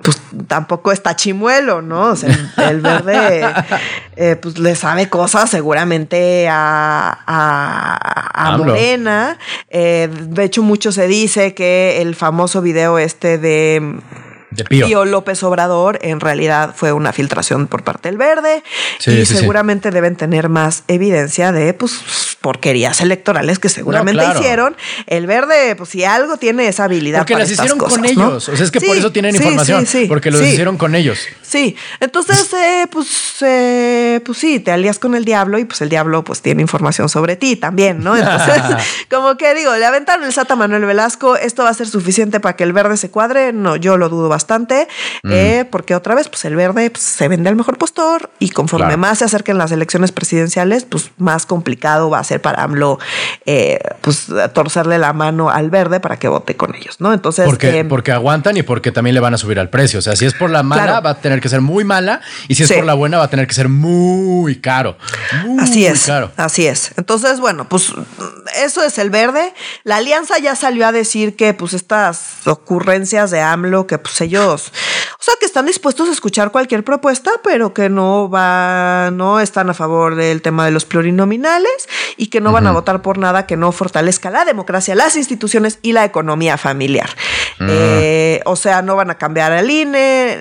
[0.03, 2.11] pues tampoco está chimuelo, ¿no?
[2.11, 2.31] O sea,
[2.69, 3.45] el, verde,
[4.41, 9.39] pues le sabe cosas seguramente a, a, Morena.
[9.71, 14.01] de hecho, mucho se dice que el famoso video este de
[14.55, 15.05] de Pío.
[15.05, 18.63] López Obrador en realidad fue una filtración por parte del Verde
[19.07, 24.77] y seguramente deben tener más evidencia de pues porquerías electorales que seguramente hicieron.
[25.07, 27.21] El Verde, pues si algo tiene esa habilidad.
[27.21, 28.49] Porque las hicieron con ellos.
[28.49, 29.85] O sea, es que por eso tienen información.
[30.09, 31.19] porque lo hicieron con ellos.
[31.43, 31.77] Sí.
[32.01, 36.23] Entonces, eh, pues, eh, pues sí, te alías con el diablo y pues el diablo
[36.25, 38.17] pues tiene información sobre ti también, ¿no?
[38.17, 38.63] Entonces,
[39.11, 42.57] como que digo, le aventaron el SAT Manuel Velasco, ¿esto va a ser suficiente para
[42.57, 43.53] que el verde se cuadre?
[43.53, 44.89] No, yo lo dudo bastante bastante,
[45.23, 45.31] mm.
[45.33, 48.97] eh, porque otra vez, pues el verde pues, se vende al mejor postor y conforme
[48.97, 52.99] más se acerquen las elecciones presidenciales, pues más complicado va a ser hacer para AMLO,
[53.47, 57.13] eh, pues torcerle la mano al verde para que vote con ellos, ¿no?
[57.13, 57.47] Entonces.
[57.47, 59.99] Porque, eh, porque aguantan y porque también le van a subir al precio.
[59.99, 62.21] O sea, si es por la mala, va a tener que ser muy mala.
[62.49, 64.97] Y si es por la buena, va a tener que ser muy caro.
[65.61, 66.11] así es.
[66.37, 66.93] Así es.
[66.97, 67.93] Entonces, bueno, pues
[68.63, 69.53] eso es el verde.
[69.85, 74.73] La alianza ya salió a decir que, pues, estas ocurrencias de AMLO, que pues ellos,
[75.25, 79.75] sea, que están dispuestos a escuchar cualquier propuesta, pero que no va, no están a
[79.75, 83.57] favor del tema de los plurinominales y que no van a votar por nada que
[83.57, 87.09] no fortalezca la democracia, las instituciones y la economía familiar.
[87.59, 87.67] Mm.
[87.71, 90.41] Eh, o sea, no van a cambiar al INE,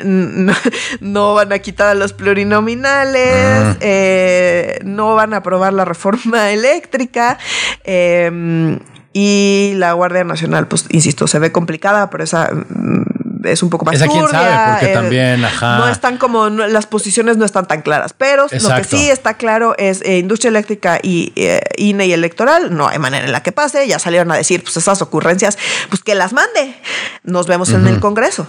[0.99, 3.79] no, van a quitar a los plurinominales, mm.
[3.79, 7.37] eh, no van a aprobar la reforma eléctrica.
[7.85, 8.79] Em,
[9.13, 13.85] y la Guardia Nacional, pues insisto, se ve complicada, pero esa mm, es un poco
[13.85, 15.77] más Esa quién sabe, porque eh, también, ajá.
[15.77, 18.13] No están como, las posiciones no están tan claras.
[18.13, 22.75] Pero lo que sí está claro es eh, industria eléctrica y eh, INE y electoral,
[22.75, 23.87] no hay manera en la que pase.
[23.87, 25.57] Ya salieron a decir, pues esas ocurrencias,
[25.89, 26.75] pues que las mande.
[27.23, 28.47] Nos vemos en el Congreso.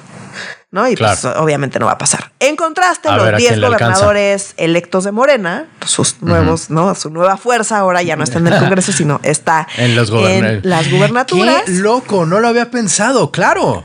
[0.75, 0.89] ¿no?
[0.89, 2.33] Y pues obviamente no va a pasar.
[2.41, 6.97] En contraste, los 10 gobernadores electos de Morena, sus nuevos, ¿no?
[6.97, 10.63] Su nueva fuerza ahora ya no está en el Congreso, sino está en, los en
[10.65, 11.63] las gubernaturas.
[11.67, 13.85] Qué loco, no lo había pensado, claro.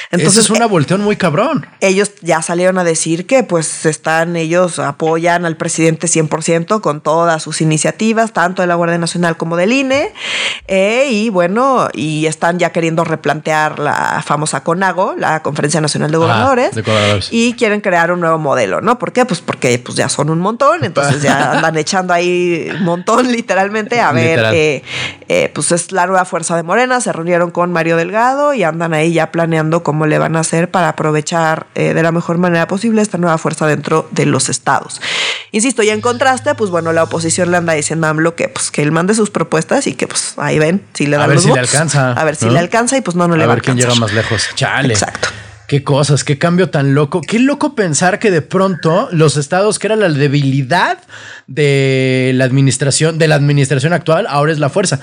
[0.11, 1.65] Entonces, es una volteón muy cabrón.
[1.79, 7.41] Ellos ya salieron a decir que pues están, ellos apoyan al presidente 100% con todas
[7.41, 10.11] sus iniciativas, tanto de la Guardia Nacional como del INE.
[10.67, 16.17] Eh, y bueno, y están ya queriendo replantear la famosa CONAGO, la Conferencia Nacional de
[16.17, 16.71] Gobernadores,
[17.31, 18.99] y quieren crear un nuevo modelo, ¿no?
[18.99, 19.25] ¿Por qué?
[19.25, 23.99] Pues porque pues ya son un montón, entonces ya andan echando ahí un montón literalmente
[23.99, 24.83] a ver, eh,
[25.27, 28.93] eh, pues es la nueva fuerza de Morena, se reunieron con Mario Delgado y andan
[28.93, 32.67] ahí ya planeando cómo le van a hacer para aprovechar eh, de la mejor manera
[32.67, 35.01] posible esta nueva fuerza dentro de los estados.
[35.51, 38.71] Insisto, y en contraste, pues bueno, la oposición le anda diciendo a AMLO que, pues,
[38.71, 41.39] que él mande sus propuestas y que pues ahí ven si le dan a ver
[41.39, 42.13] si le alcanza.
[42.13, 43.95] A ver si le alcanza y pues no, no le va a ver quién llega
[43.95, 44.49] más lejos.
[44.55, 44.93] Chale.
[44.93, 45.29] Exacto.
[45.71, 47.21] Qué cosas, qué cambio tan loco.
[47.21, 50.97] Qué loco pensar que de pronto los estados, que era la debilidad
[51.47, 54.99] de la administración, de la administración actual, ahora es la fuerza.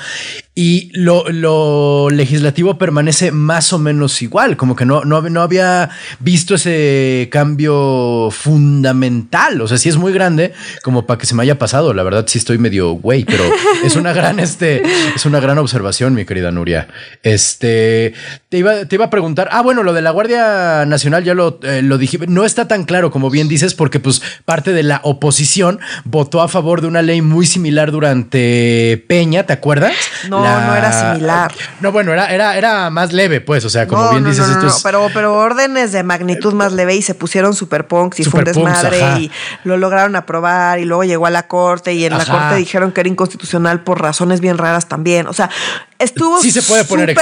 [0.55, 5.89] Y lo, legislativo permanece más o menos igual, como que no, no, no, había
[6.19, 9.63] visto ese cambio fundamental.
[9.63, 10.53] O sea, sí es muy grande
[10.83, 11.95] como para que se me haya pasado.
[11.95, 13.45] La verdad, sí estoy medio güey, pero
[13.85, 14.83] es una gran, este,
[15.15, 16.89] es una gran observación, mi querida Nuria.
[17.23, 18.13] Este
[18.49, 19.49] te iba, te iba a preguntar.
[19.53, 22.19] Ah, bueno, lo de la Guardia Nacional ya lo, eh, lo dije.
[22.29, 26.49] No está tan claro, como bien dices, porque pues parte de la oposición votó a
[26.49, 29.93] favor de una ley muy similar durante Peña, ¿te acuerdas?
[30.31, 31.53] No, no era similar.
[31.81, 34.81] No, bueno, era, era, era más leve, pues, o sea, como bien dices, esto es...
[34.83, 38.45] pero, pero órdenes de magnitud más leve y se pusieron super punks y fue un
[38.47, 39.31] desmadre y
[39.65, 43.03] lo lograron aprobar y luego llegó a la corte y en la corte dijeron que
[43.03, 45.27] era inconstitucional por razones bien raras también.
[45.27, 45.51] O sea,
[45.99, 47.15] estuvo sí se puede poner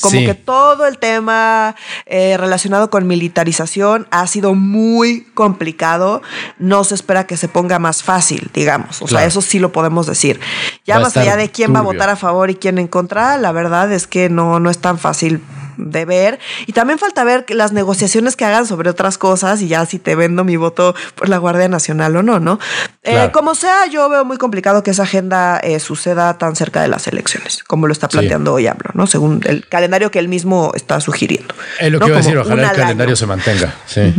[0.00, 1.74] Como que todo el tema
[2.06, 6.22] eh, relacionado con militarización ha sido muy complicado.
[6.58, 9.02] No se espera que se ponga más fácil, digamos.
[9.02, 10.40] O sea, eso sí lo podemos decir.
[10.86, 13.52] Ya más allá de quién va a votar a favor y quién en contra, la
[13.52, 15.42] verdad es que no, no es tan fácil
[15.78, 16.38] de ver.
[16.66, 20.14] Y también falta ver las negociaciones que hagan sobre otras cosas y ya si te
[20.14, 22.58] vendo mi voto por la Guardia Nacional o no, ¿no?
[23.04, 26.88] Eh, como sea, yo veo muy complicado que esa agenda eh, suceda tan cerca de
[26.88, 29.06] las elecciones, como lo está planteando hoy AMLO, ¿no?
[29.06, 31.54] Según el calendario que él mismo está sugiriendo.
[31.80, 33.74] Es lo que iba a decir, ojalá el calendario se mantenga.
[33.86, 34.14] Sí.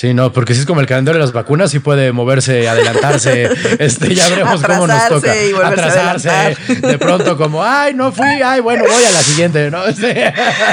[0.00, 3.50] Sí, no, porque si es como el calendario de las vacunas, sí puede moverse, adelantarse.
[3.78, 5.30] este, ya veremos cómo nos toca.
[5.62, 6.56] atrasarse.
[6.80, 9.84] De pronto, como, ay, no fui, ay, bueno, voy a la siguiente, ¿no?
[9.90, 10.24] Este,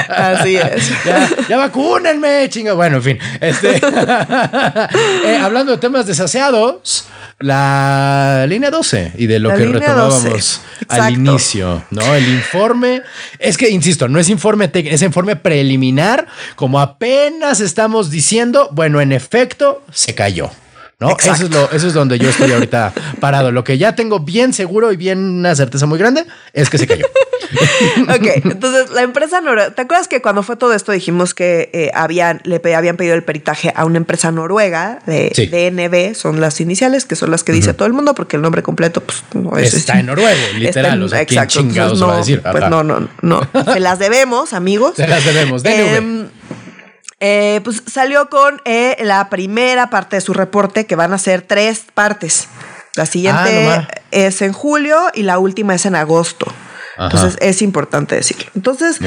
[0.08, 1.04] Así es.
[1.04, 2.72] Ya, ya vacúnenme, chinga.
[2.72, 3.18] Bueno, en fin.
[3.38, 3.76] Este,
[5.26, 7.04] eh, hablando de temas desaseados
[7.40, 12.14] la línea 12 y de lo que retomábamos al inicio, ¿no?
[12.14, 13.02] El informe,
[13.38, 16.26] es que, insisto, no es informe técnico, es informe preliminar,
[16.56, 20.50] como apenas estamos diciendo, bueno, en efecto, se cayó.
[21.00, 21.16] ¿No?
[21.16, 23.52] Eso es, lo, eso es donde yo estoy ahorita parado.
[23.52, 26.86] Lo que ya tengo bien seguro y bien una certeza muy grande es que se
[26.88, 27.06] cayó.
[28.02, 31.90] ok, entonces la empresa noruega, ¿te acuerdas que cuando fue todo esto dijimos que eh,
[31.94, 37.06] habían, le habían pedido el peritaje a una empresa noruega de DNB, son las iniciales,
[37.06, 39.74] que son las que dice todo el mundo, porque el nombre completo pues, no es.
[39.74, 41.00] Está en noruego, literal.
[41.00, 42.42] o sea, ¿quién chingados va a decir?
[42.42, 43.48] Pues no, no, no.
[43.72, 44.94] Se las debemos, amigos.
[44.96, 45.62] Se las debemos.
[45.64, 46.28] Eh,
[47.64, 51.84] pues salió con eh, la primera parte de su reporte, que van a ser tres
[51.94, 52.48] partes.
[52.94, 56.46] La siguiente ah, es en julio y la última es en agosto.
[56.98, 58.50] Entonces es importante decirlo.
[58.56, 58.98] Entonces,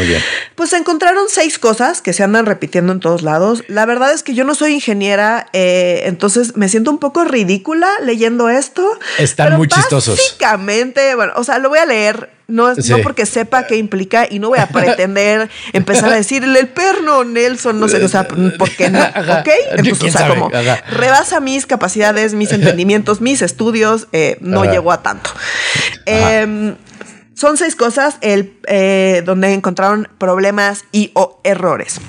[0.55, 3.64] pues se encontraron seis cosas que se andan repitiendo en todos lados.
[3.68, 7.89] La verdad es que yo no soy ingeniera, eh, entonces me siento un poco ridícula
[8.01, 8.97] leyendo esto.
[9.18, 10.18] Están muy chistosos.
[10.18, 14.39] Básicamente, bueno, o sea, lo voy a leer no, no porque sepa qué implica y
[14.39, 18.28] no voy a pretender empezar a decirle el perno Nelson, no sé, o sea,
[18.58, 18.99] ¿por qué no?
[19.02, 19.49] ¿Ok?
[19.72, 20.49] Entonces, o sea, como
[20.89, 25.32] rebasa mis capacidades, mis entendimientos, mis estudios, eh, no llegó a tanto.
[26.06, 26.76] Eh,
[27.41, 31.99] son seis cosas el, eh, donde encontraron problemas y o errores.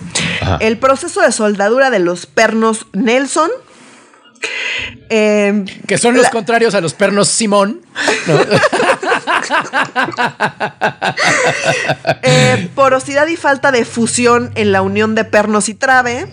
[0.60, 3.50] El proceso de soldadura de los pernos Nelson.
[5.08, 7.80] Em, que son los contrarios a los pernos Simón.
[12.24, 16.28] Eh, porosidad y falta de fusión en la unión de pernos y trave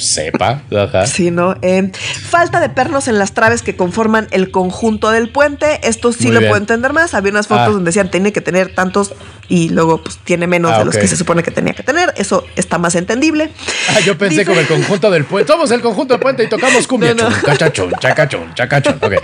[0.00, 0.62] sepa.
[1.06, 1.56] Sí, ¿no?
[1.62, 1.90] Eh,
[2.28, 5.80] falta de pernos en las traves que conforman el conjunto del puente.
[5.86, 7.14] Esto sí lo puedo entender más.
[7.14, 7.70] Había unas fotos ah.
[7.70, 9.14] donde decían tiene que tener tantos
[9.48, 12.12] y luego pues tiene menos de ah, los que se supone que tenía que tener.
[12.16, 13.50] Eso está más entendible.
[13.90, 15.52] Ah, yo pensé como el conjunto del puente.
[15.52, 17.14] Somos el conjunto del puente y tocamos cumbia.
[17.14, 18.98] No, Chachachón, chacachón, chacachón.
[19.00, 19.14] Ok.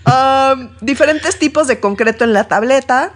[0.00, 3.12] Um, diferentes tipos de concreto en la tableta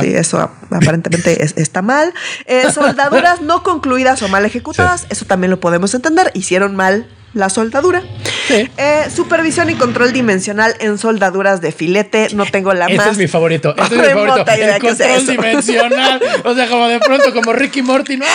[0.00, 2.12] sí, eso aparentemente está mal.
[2.46, 6.30] Eh, soldaduras no concluidas o mal ejecutadas, eso también lo podemos entender.
[6.34, 8.02] Hicieron mal la soldadura.
[8.50, 12.28] Eh, supervisión y control dimensional en soldaduras de filete.
[12.34, 13.00] No tengo la más.
[13.00, 13.74] Ese es mi favorito.
[13.76, 14.50] Ese es mi favorito.
[14.50, 16.22] El control dimensional.
[16.44, 18.16] O sea, como de pronto, como Ricky Morty.
[18.16, 18.26] No,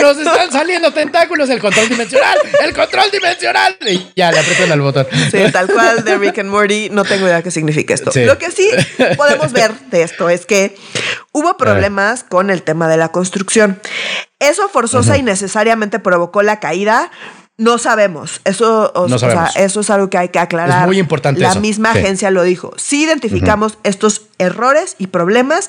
[0.00, 1.50] nos están saliendo tentáculos.
[1.50, 2.38] El control dimensional.
[2.64, 3.76] El control dimensional.
[3.86, 5.06] Y ya le aprietan al botón.
[5.30, 6.88] Sí, tal cual de Rick and Morty.
[6.90, 8.10] No tengo idea qué significa esto.
[8.14, 8.68] Lo que sí
[9.16, 10.76] podemos ver de esto es que
[11.32, 13.80] hubo problemas con el tema de la construcción.
[14.38, 17.10] Eso forzosa y necesariamente provocó la caída
[17.58, 18.40] no sabemos.
[18.44, 18.92] Eso,
[19.56, 20.82] eso es algo que hay que aclarar.
[20.82, 21.40] Es muy importante.
[21.40, 22.72] La misma agencia lo dijo.
[22.76, 25.68] Si identificamos estos errores y problemas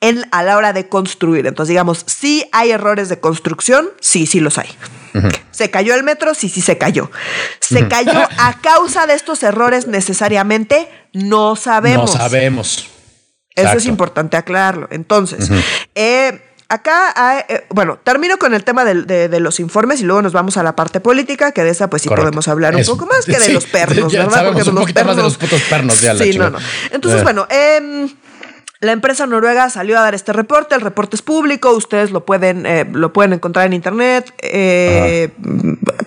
[0.00, 1.48] en, a la hora de construir.
[1.48, 4.68] Entonces, digamos, si hay errores de construcción, sí, sí los hay.
[5.50, 6.34] ¿Se cayó el metro?
[6.34, 7.10] Sí, sí se cayó.
[7.58, 10.88] ¿Se cayó a causa de estos errores necesariamente?
[11.12, 12.12] No sabemos.
[12.12, 12.88] No sabemos.
[13.56, 14.86] Eso es importante aclararlo.
[14.92, 15.50] Entonces,
[15.96, 16.40] eh,
[16.74, 20.62] acá, eh, bueno, termino con el tema de, los informes y luego nos vamos a
[20.62, 23.52] la parte política, que de esa pues sí podemos hablar un poco más que de
[23.52, 24.52] los pernos, ¿verdad?
[24.52, 26.00] Porque un poquito más de los putos pernos.
[26.00, 26.58] Ya sí, no, no.
[26.90, 27.24] Entonces, eh.
[27.24, 28.08] bueno, eh,
[28.84, 32.66] la empresa noruega salió a dar este reporte, el reporte es público, ustedes lo pueden,
[32.66, 34.32] eh, lo pueden encontrar en internet.
[34.38, 35.30] Eh,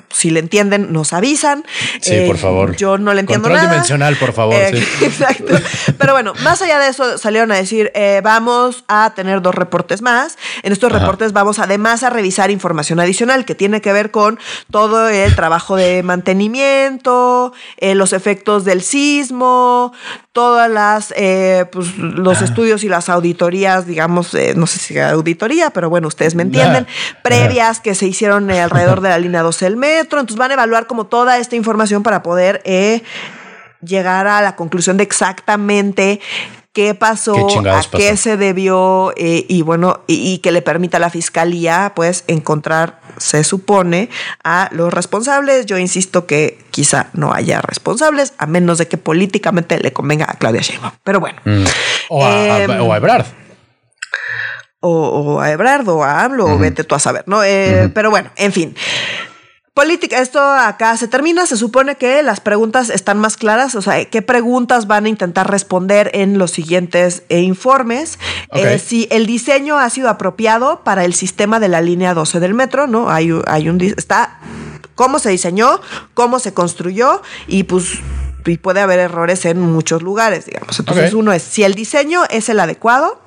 [0.09, 1.65] si le entienden, nos avisan.
[2.01, 2.75] Sí, por favor.
[2.75, 4.55] Yo no le entiendo Control dimensional, por favor.
[4.55, 5.53] Eh, exacto.
[5.97, 7.91] Pero bueno, más allá de eso, salieron a decir,
[8.23, 10.37] vamos a tener dos reportes más.
[10.63, 14.39] En estos reportes vamos además a revisar información adicional que tiene que ver con
[14.71, 19.93] todo el trabajo de mantenimiento, los efectos del sismo,
[20.31, 21.13] todas las,
[21.71, 26.35] pues, los estudios y las auditorías, digamos, eh, no sé si auditoría, pero bueno, ustedes
[26.35, 26.87] me entienden,
[27.23, 29.96] previas que se hicieron alrededor de la línea 12 del metro.
[30.01, 33.03] Entonces van a evaluar como toda esta información para poder eh,
[33.81, 36.19] llegar a la conclusión de exactamente
[36.77, 41.09] qué pasó, a qué se debió eh, y bueno, y, que le permita a la
[41.09, 44.09] fiscalía pues encontrar, se supone,
[44.43, 45.65] a los responsables.
[45.65, 50.35] Yo insisto que quizá no haya responsables, a menos de que políticamente le convenga a
[50.35, 50.93] Claudia Sheinbaum.
[51.03, 51.41] Pero bueno.
[51.45, 51.63] Mm.
[52.09, 53.25] O, a, em, o, a, Ebrard.
[54.79, 57.43] O, a Ebrard o a AMLO, o vete tú a saber, ¿no?
[57.43, 58.75] Eh, pero bueno, en fin.
[59.77, 61.45] Política, esto acá se termina.
[61.45, 63.75] Se supone que las preguntas están más claras.
[63.75, 68.17] O sea, qué preguntas van a intentar responder en los siguientes eh, informes.
[68.55, 72.55] Eh, si el diseño ha sido apropiado para el sistema de la línea 12 del
[72.55, 73.11] metro, ¿no?
[73.11, 73.79] Hay, hay un.
[73.79, 74.39] Está
[74.95, 75.79] cómo se diseñó,
[76.15, 77.99] cómo se construyó y pues
[78.47, 80.79] y puede haber errores en muchos lugares, digamos.
[80.79, 83.21] Entonces, uno es si el diseño es el adecuado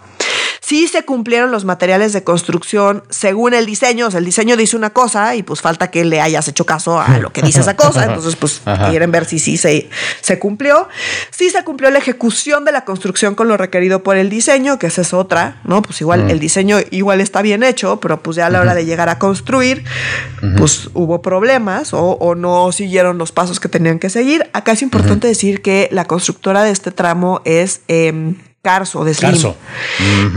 [0.71, 4.07] sí se cumplieron los materiales de construcción según el diseño.
[4.07, 7.01] O sea, el diseño dice una cosa y pues falta que le hayas hecho caso
[7.01, 8.05] a lo que dice esa cosa.
[8.05, 9.91] Entonces, pues quieren ver si sí se,
[10.21, 10.89] se cumplió.
[11.33, 14.87] Sí se cumplió la ejecución de la construcción con lo requerido por el diseño, que
[14.87, 15.83] esa es otra, ¿no?
[15.83, 16.31] Pues igual mm.
[16.31, 19.19] el diseño igual está bien hecho, pero pues ya a la hora de llegar a
[19.19, 19.83] construir,
[20.57, 24.49] pues hubo problemas o, no siguieron los pasos que tenían que seguir.
[24.53, 27.81] Acá es importante decir que la constructora de este tramo es...
[27.89, 29.55] Em, Carso de Slim.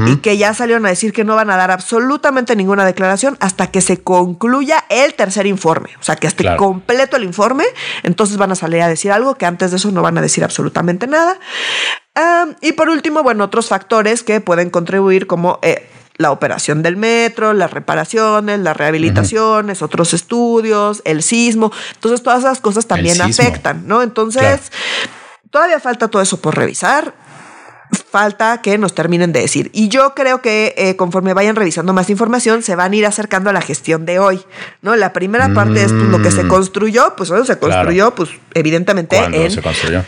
[0.08, 3.68] Y que ya salieron a decir que no van a dar absolutamente ninguna declaración hasta
[3.68, 5.90] que se concluya el tercer informe.
[6.00, 7.66] O sea, que esté completo el informe.
[8.04, 10.44] Entonces van a salir a decir algo que antes de eso no van a decir
[10.44, 11.38] absolutamente nada.
[12.62, 15.60] y por último, bueno, otros factores que pueden contribuir como...
[15.62, 21.72] Eh, la operación del metro, las reparaciones, las rehabilitaciones, otros estudios, el sismo.
[21.96, 24.04] Entonces, todas esas cosas también afectan, ¿no?
[24.04, 24.72] Entonces,
[25.50, 27.16] todavía falta todo eso por revisar
[27.94, 29.70] falta que nos terminen de decir.
[29.74, 33.50] Y yo creo que eh, conforme vayan revisando más información, se van a ir acercando
[33.50, 34.42] a la gestión de hoy.
[34.82, 34.96] ¿no?
[34.96, 36.48] La primera parte es pues, lo que se mm.
[36.48, 39.18] construyó, pues eso se construyó, pues evidentemente.
[39.18, 40.04] en, se construyó?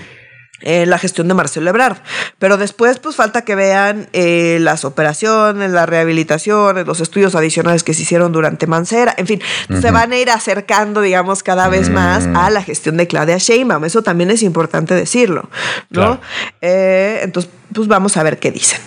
[0.61, 1.97] Eh, la gestión de Marcelo Ebrard.
[2.39, 7.93] Pero después, pues falta que vean eh, las operaciones, la rehabilitación, los estudios adicionales que
[7.93, 9.13] se hicieron durante Mancera.
[9.17, 9.41] En fin,
[9.81, 13.83] se van a ir acercando, digamos, cada vez más a la gestión de Claudia Sheinbaum.
[13.83, 15.49] Eso también es importante decirlo,
[15.89, 16.19] ¿no?
[16.61, 18.79] Eh, entonces, pues vamos a ver qué dicen.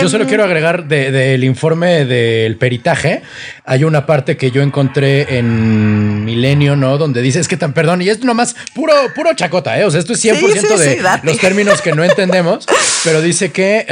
[0.00, 3.22] Yo solo em, quiero agregar del informe del peritaje.
[3.64, 6.98] Hay una parte que yo encontré en Milenio, ¿no?
[6.98, 9.84] Donde dice, es que tan, perdón, y es nomás puro, puro chacota, ¿eh?
[9.84, 12.66] O sea, esto es 100% de los términos que no entendemos,
[13.04, 13.86] pero dice que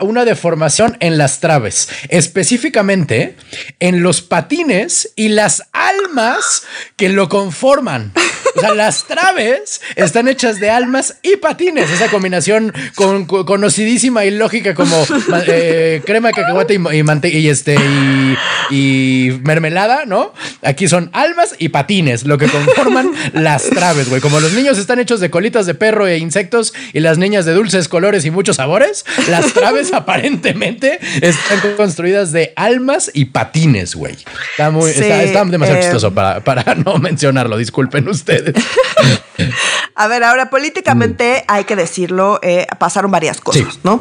[0.00, 3.36] una deformación en las traves, específicamente
[3.80, 6.64] en los patines y las almas
[6.96, 8.12] que lo conforman.
[8.62, 11.90] O sea, las traves están hechas de almas y patines.
[11.90, 15.04] Esa combinación con, conocidísima y lógica como
[15.46, 17.76] eh, crema de cacahuate y, y, este,
[18.70, 20.32] y, mermelada, ¿no?
[20.62, 24.20] Aquí son almas y patines, lo que conforman las traves, güey.
[24.20, 27.54] Como los niños están hechos de colitas de perro e insectos y las niñas de
[27.54, 34.16] dulces colores y muchos sabores, las traves aparentemente están construidas de almas y patines, güey.
[34.52, 37.56] Está muy, está, demasiado eh, chistoso para, para no mencionarlo.
[37.56, 38.51] Disculpen ustedes.
[39.94, 44.00] A ver, ahora políticamente hay que decirlo, eh, pasaron varias cosas, ¿no?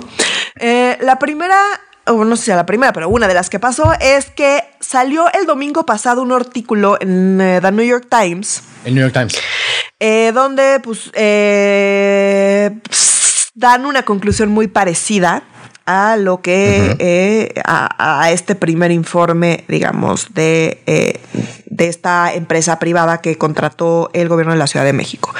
[0.60, 1.58] Eh, la primera,
[2.06, 5.32] o no sé si la primera, pero una de las que pasó es que salió
[5.34, 8.64] el domingo pasado un artículo en eh, The New York Times.
[8.86, 10.34] El New York Times.
[10.34, 11.12] donde pues
[13.54, 15.44] dan una conclusión muy parecida
[15.92, 21.20] a lo que a, este primer informe, digamos, de
[21.72, 25.34] de esta empresa privada que contrató el gobierno de la Ciudad de México.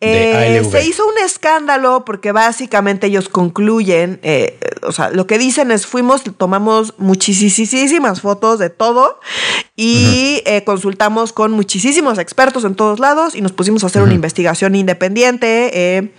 [0.00, 5.70] Eh, se hizo un escándalo porque básicamente ellos concluyen, eh, o sea, lo que dicen
[5.72, 9.18] es fuimos, tomamos muchísimas fotos de todo
[9.76, 14.14] y eh, consultamos con muchísimos expertos en todos lados y nos pusimos a hacer una
[14.14, 16.12] investigación independiente.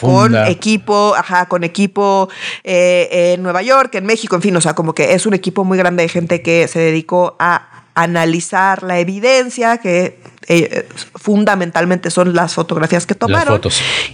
[0.00, 2.28] Con equipo, ajá, con equipo
[2.64, 5.78] en Nueva York, en México, en fin, o sea, como que es un equipo muy
[5.78, 10.86] grande de gente que se dedicó a analizar la evidencia, que eh,
[11.16, 13.60] fundamentalmente son las fotografías que tomaron,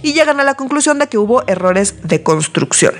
[0.01, 2.95] y llegan a la conclusión de que hubo errores de construcción,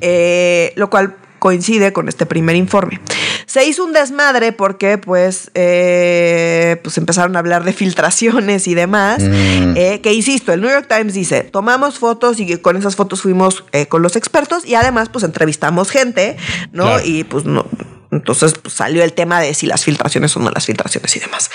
[0.00, 3.00] eh, lo cual coincide con este primer informe.
[3.46, 9.22] Se hizo un desmadre porque pues, eh, pues empezaron a hablar de filtraciones y demás,
[9.22, 9.74] mm.
[9.74, 14.02] que insisto, el New York Times dice, tomamos fotos y con esas fotos fuimos con
[14.02, 16.36] los expertos y además pues entrevistamos gente,
[16.72, 17.00] ¿no?
[17.02, 17.66] Y pues no,
[18.10, 21.50] entonces pues, salió el tema de si las filtraciones son no las filtraciones y demás.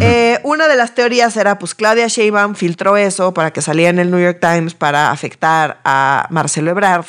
[0.00, 3.98] Eh, una de las teorías era, pues Claudia Sheinbaum filtró eso para que saliera en
[3.98, 7.06] el New York Times para afectar a Marcelo Ebrard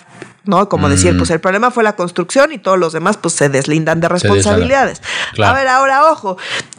[0.48, 0.70] ¿no?
[0.70, 4.00] Como decir, pues el problema fue la construcción y todos los demás pues se deslindan
[4.00, 5.02] de responsabilidades.
[5.44, 6.38] A ver, ahora ojo,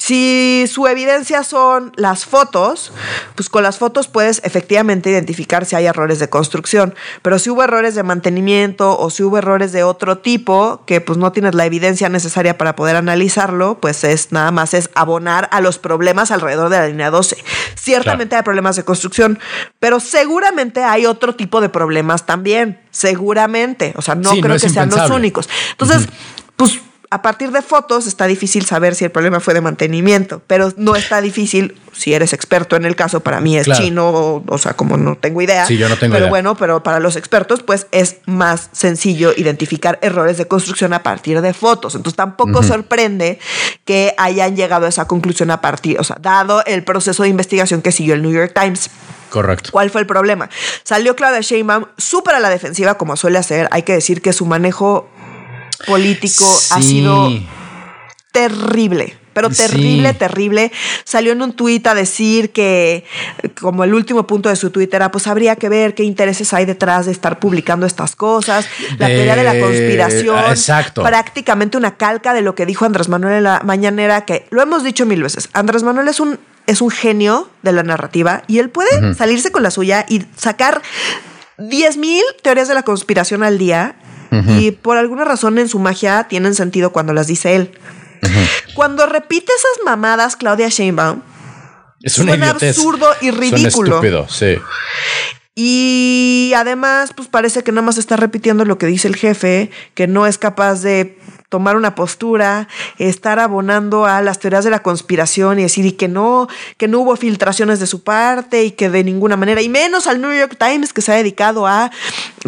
[0.08, 2.92] si su evidencia son las fotos,
[3.34, 7.62] pues con las fotos puedes efectivamente identificar si hay errores de construcción, pero si hubo
[7.62, 11.66] errores de mantenimiento o si hubo errores de otro tipo que pues no tienes la
[11.66, 16.70] evidencia necesaria para poder analizarlo, pues es nada más es abonar a los problemas alrededor
[16.70, 17.36] de la línea 12.
[17.74, 19.38] Ciertamente hay problemas de construcción,
[19.78, 23.92] pero seguramente hay otro tipo de problemas también seguramente.
[23.96, 25.50] O sea, no creo que sean los únicos.
[25.72, 26.08] Entonces,
[26.56, 26.80] pues
[27.10, 30.94] a partir de fotos está difícil saber si el problema fue de mantenimiento, pero no
[30.94, 33.20] está difícil si eres experto en el caso.
[33.20, 35.64] Para mí es chino, o, sea, como no tengo idea.
[35.64, 39.98] Sí, yo no tengo pero bueno, pero para los expertos, pues es más sencillo identificar
[40.02, 41.94] errores de construcción a partir de fotos.
[41.94, 43.38] Entonces tampoco sorprende
[43.86, 47.80] que hayan llegado a esa conclusión a partir, o sea, dado el proceso de investigación
[47.80, 48.90] que siguió el New York Times.
[49.30, 49.70] Correcto.
[49.72, 50.48] ¿Cuál fue el problema?
[50.84, 53.68] Salió Claudia Sheinbaum súper a la defensiva, como suele hacer.
[53.70, 55.08] Hay que decir que su manejo
[55.86, 57.30] político ha sido
[58.32, 60.72] terrible pero terrible, terrible.
[61.04, 63.04] Salió en un tuit a decir que,
[63.60, 66.64] como el último punto de su tuit era, pues habría que ver qué intereses hay
[66.64, 68.66] detrás de estar publicando estas cosas.
[68.98, 70.38] La teoría de la conspiración.
[70.50, 71.04] Exacto.
[71.04, 74.82] Prácticamente una calca de lo que dijo Andrés Manuel en la mañanera, que lo hemos
[74.82, 75.48] dicho mil veces.
[75.52, 79.62] Andrés Manuel es un es un genio de la narrativa y él puede salirse con
[79.62, 80.82] la suya y sacar
[81.56, 83.96] 10.000 teorías de la conspiración al día
[84.30, 87.72] y por alguna razón en su magia tienen sentido cuando las dice él.
[88.74, 91.22] Cuando repite esas mamadas Claudia Sheinbaum,
[92.02, 93.96] es un absurdo y ridículo.
[93.96, 94.56] estúpido, sí.
[95.54, 100.06] Y además, pues parece que nada más está repitiendo lo que dice el jefe, que
[100.06, 101.18] no es capaz de
[101.48, 102.68] tomar una postura,
[102.98, 107.00] estar abonando a las teorías de la conspiración y decir y que no, que no
[107.00, 110.56] hubo filtraciones de su parte y que de ninguna manera, y menos al New York
[110.58, 111.90] Times que se ha dedicado a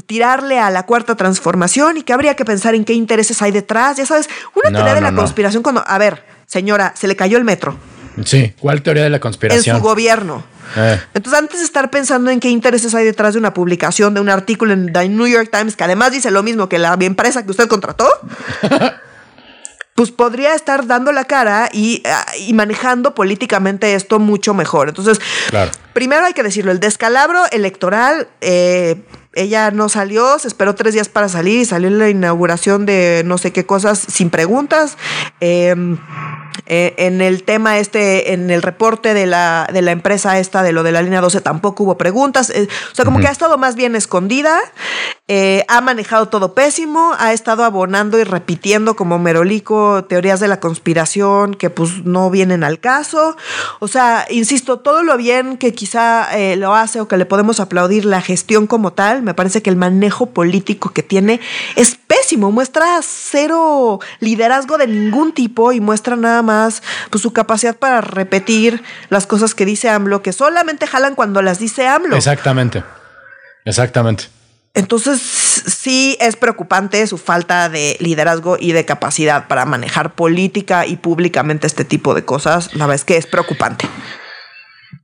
[0.07, 3.97] tirarle a la cuarta transformación y que habría que pensar en qué intereses hay detrás.
[3.97, 7.45] Ya sabes, una teoría de la conspiración cuando, a ver, señora, se le cayó el
[7.45, 7.77] metro.
[8.25, 9.77] Sí, ¿cuál teoría de la conspiración?
[9.77, 10.45] En su gobierno.
[10.77, 11.01] Eh.
[11.15, 14.29] Entonces, antes de estar pensando en qué intereses hay detrás de una publicación, de un
[14.29, 17.51] artículo en The New York Times, que además dice lo mismo que la empresa que
[17.51, 18.09] usted contrató,
[19.95, 24.89] pues podría estar dando la cara y, ah, y, manejando políticamente esto mucho mejor.
[24.89, 25.21] Entonces,
[25.93, 28.97] primero hay que decirlo, el descalabro electoral, eh,
[29.35, 33.23] ella no salió, se esperó tres días para salir y salió en la inauguración de
[33.25, 34.97] no sé qué cosas sin preguntas.
[35.41, 35.75] Eh,
[36.67, 40.73] eh, en el tema este, en el reporte de la, de la empresa esta de
[40.73, 42.51] lo de la línea 12 tampoco hubo preguntas.
[42.51, 44.59] Eh, o sea, como que ha estado más bien escondida,
[45.29, 50.61] eh, ha manejado todo pésimo, ha estado abonando y repitiendo como merolico teorías de la
[50.61, 53.37] conspiración que pues no vienen al caso.
[53.79, 58.05] O sea, insisto, todo lo bien que quizá lo hace o que le podemos aplaudir
[58.05, 61.41] la gestión como tal, me parece que el manejo político que tiene
[61.77, 66.50] es pésimo, muestra cero liderazgo de ningún tipo y muestra nada más
[67.11, 71.59] pues, su capacidad para repetir las cosas que dice AMLO, que solamente jalan cuando las
[71.59, 72.17] dice AMLO.
[72.17, 72.83] Exactamente.
[73.65, 74.25] Exactamente.
[74.75, 80.97] Entonces, sí es preocupante su falta de liderazgo y de capacidad para manejar política y
[80.97, 82.75] públicamente este tipo de cosas.
[82.75, 83.89] La verdad es que es preocupante.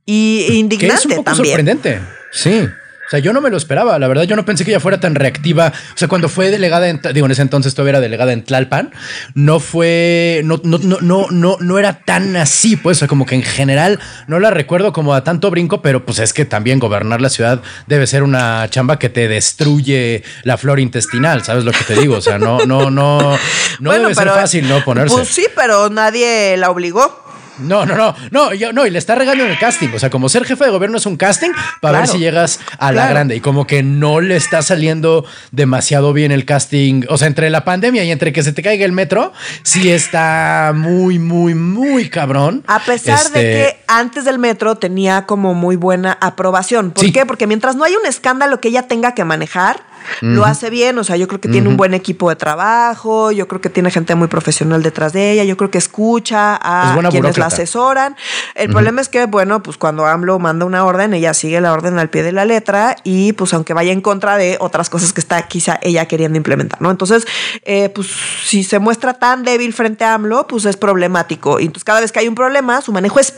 [0.05, 1.47] Y indignante es un poco también.
[1.47, 2.01] sorprendente.
[2.31, 2.69] Sí.
[3.07, 3.97] O sea, yo no me lo esperaba.
[3.99, 5.71] La verdad, yo no pensé que ella fuera tan reactiva.
[5.95, 8.91] O sea, cuando fue delegada en, digo, en ese entonces todavía era delegada en Tlalpan,
[9.33, 12.75] no fue, no, no, no, no, no, no era tan así.
[12.75, 16.05] Pues, o sea, como que en general no la recuerdo como a tanto brinco, pero
[16.05, 20.57] pues es que también gobernar la ciudad debe ser una chamba que te destruye la
[20.57, 21.45] flora intestinal.
[21.45, 22.17] ¿Sabes lo que te digo?
[22.17, 23.37] O sea, no, no, no,
[23.79, 25.15] no debe ser fácil no ponerse.
[25.15, 27.26] Pues sí, pero nadie la obligó.
[27.59, 29.89] No, no, no, no, yo, no, y le está regando en el casting.
[29.95, 31.51] O sea, como ser jefe de gobierno es un casting
[31.81, 33.35] para ver si llegas a la grande.
[33.35, 37.03] Y como que no le está saliendo demasiado bien el casting.
[37.09, 39.33] O sea, entre la pandemia y entre que se te caiga el metro,
[39.63, 42.63] sí está muy, muy, muy cabrón.
[42.67, 46.91] A pesar de este que antes del metro tenía como muy buena aprobación.
[46.91, 47.25] ¿Por qué?
[47.25, 49.81] Porque mientras no hay un escándalo que ella tenga que manejar,
[50.21, 53.47] lo hace bien, o sea, yo creo que tiene un buen equipo de trabajo, yo
[53.47, 57.37] creo que tiene gente muy profesional detrás de ella, yo creo que escucha a quienes
[57.37, 58.15] la asesoran.
[58.55, 61.99] El problema es que, bueno, pues cuando AMLO manda una orden, ella sigue la orden
[61.99, 65.21] al pie de la letra y pues aunque vaya en contra de otras cosas que
[65.21, 66.91] está quizá ella queriendo implementar, ¿no?
[66.91, 67.25] Entonces,
[67.63, 68.07] eh, pues
[68.43, 71.59] si se muestra tan débil frente a AMLO, pues es problemático.
[71.59, 73.33] Y entonces cada vez que hay un problema, su manejo es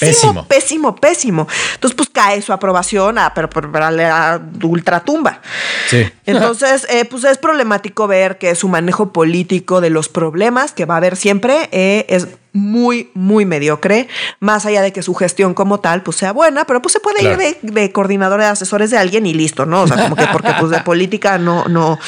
[0.00, 5.40] pésimo, pésimo, pésimo, Entonces, pues cae su aprobación a, pero, para la ultratumba.
[5.88, 6.10] Sí.
[6.26, 10.94] Entonces, eh, pues es problemático ver que su manejo político de los problemas que va
[10.94, 14.08] a haber siempre eh, es muy, muy mediocre,
[14.38, 17.22] más allá de que su gestión como tal pues sea buena, pero pues se puede
[17.24, 19.82] ir de, de, coordinador de asesores de alguien y listo, ¿no?
[19.82, 21.98] O sea, como que porque pues de política no, no,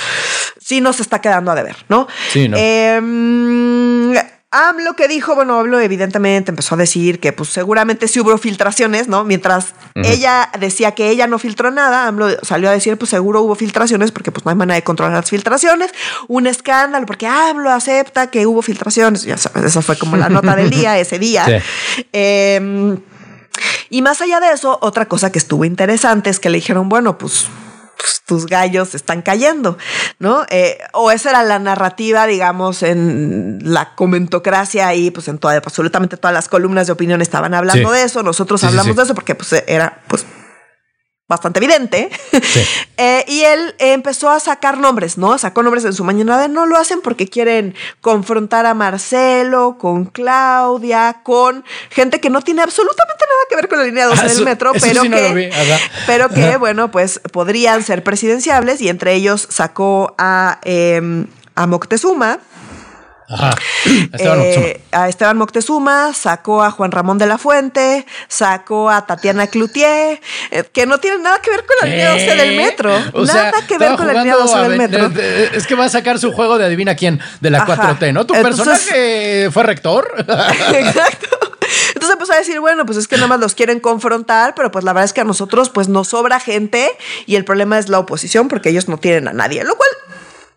[0.60, 2.06] sí nos está quedando a deber, ¿no?
[2.30, 2.56] Sí, no.
[2.58, 3.00] Eh,
[4.54, 9.08] AMLO que dijo, bueno, AMLO evidentemente empezó a decir que pues seguramente sí hubo filtraciones,
[9.08, 9.24] ¿no?
[9.24, 13.54] Mientras ella decía que ella no filtró nada, AMLO salió a decir pues seguro hubo
[13.56, 15.92] filtraciones porque pues no hay manera de controlar las filtraciones,
[16.28, 20.54] un escándalo porque AMLO acepta que hubo filtraciones, ya sabes, esa fue como la nota
[20.54, 21.62] del día, ese día.
[22.12, 22.98] Em,
[23.90, 27.18] y más allá de eso, otra cosa que estuvo interesante es que le dijeron, bueno,
[27.18, 27.48] pues
[28.04, 29.78] pues, tus gallos están cayendo,
[30.18, 30.44] ¿no?
[30.50, 36.18] Eh, o esa era la narrativa, digamos, en la comentocracia y pues en toda, absolutamente
[36.18, 39.54] todas las columnas de opinión estaban hablando de eso, nosotros hablamos de eso porque pues
[39.66, 40.26] era, pues
[41.28, 42.10] bastante evidente.
[42.96, 45.36] Eh, y él empezó a sacar nombres, ¿no?
[45.36, 51.20] Sacó nombres en su mañana no lo hacen porque quieren confrontar a Marcelo, con Claudia,
[51.24, 54.44] con gente que no tiene absolutamente nada que ver con la línea 12 ah, del
[54.44, 55.50] metro, pero que,
[56.06, 58.80] pero que, bueno, pues podrían ser presidenciables.
[58.80, 62.38] Y entre ellos sacó a, eh, a Moctezuma
[63.34, 63.54] Ajá.
[64.12, 69.46] Esteban eh, a Esteban Moctezuma, sacó a Juan Ramón de la Fuente, sacó a Tatiana
[69.48, 70.20] Cloutier,
[70.50, 72.98] eh, que no tiene nada que ver con la línea 12 del metro.
[73.26, 75.10] nada que ver con la línea 12 del metro.
[75.52, 78.26] Es que va a sacar su juego de adivina quién de la 4T, ¿no?
[78.26, 80.14] Tu personaje fue rector.
[80.74, 81.44] Exacto.
[81.88, 84.84] Entonces empezó a decir, bueno, pues es que nada más los quieren confrontar, pero pues
[84.84, 86.90] la verdad es que a nosotros pues nos sobra gente
[87.26, 89.90] y el problema es la oposición porque ellos no tienen a nadie, lo cual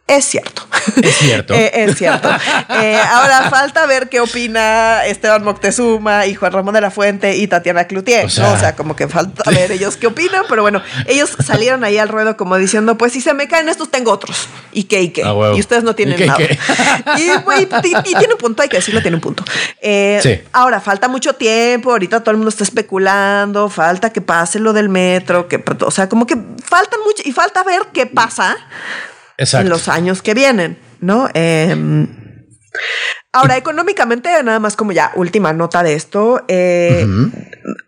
[0.07, 0.61] Es cierto.
[1.01, 1.53] Es cierto.
[1.57, 2.29] Eh, es cierto.
[2.69, 7.47] Eh, ahora falta ver qué opina Esteban Moctezuma y Juan Ramón de la Fuente y
[7.47, 8.25] Tatiana Cloutier.
[8.25, 12.09] O sea, como que falta ver ellos qué opinan, pero bueno, ellos salieron ahí al
[12.09, 14.47] ruedo como diciendo, pues si se me caen estos, tengo otros.
[14.71, 15.23] ¿Y qué y qué?
[15.23, 16.37] Ah, y ustedes no tienen nada.
[17.17, 19.43] Y, y, tiene un punto, hay que decirlo, tiene un punto.
[19.81, 24.73] Eh, ahora, falta mucho tiempo, ahorita todo el mundo está especulando, falta que pase lo
[24.73, 28.57] del metro, que, o sea, como que faltan mucho, y falta ver qué pasa
[29.37, 31.29] en los años que vienen, ¿no?
[31.33, 32.07] Em,
[33.31, 37.05] ahora, económicamente, nada más como ya última nota de esto, eh,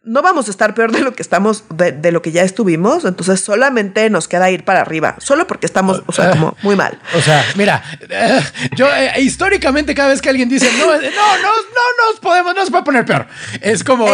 [0.03, 3.39] no vamos a estar peor de lo que estamos, de, lo que ya estuvimos, entonces
[3.39, 6.99] solamente nos queda ir para arriba, solo porque estamos, o sea, como muy mal.
[7.19, 8.41] O sea, mira, eh,
[8.75, 12.63] yo eh, históricamente cada vez que alguien dice, no, no, no, no nos podemos, no
[12.63, 13.27] se puede poner peor,
[13.61, 14.07] es como,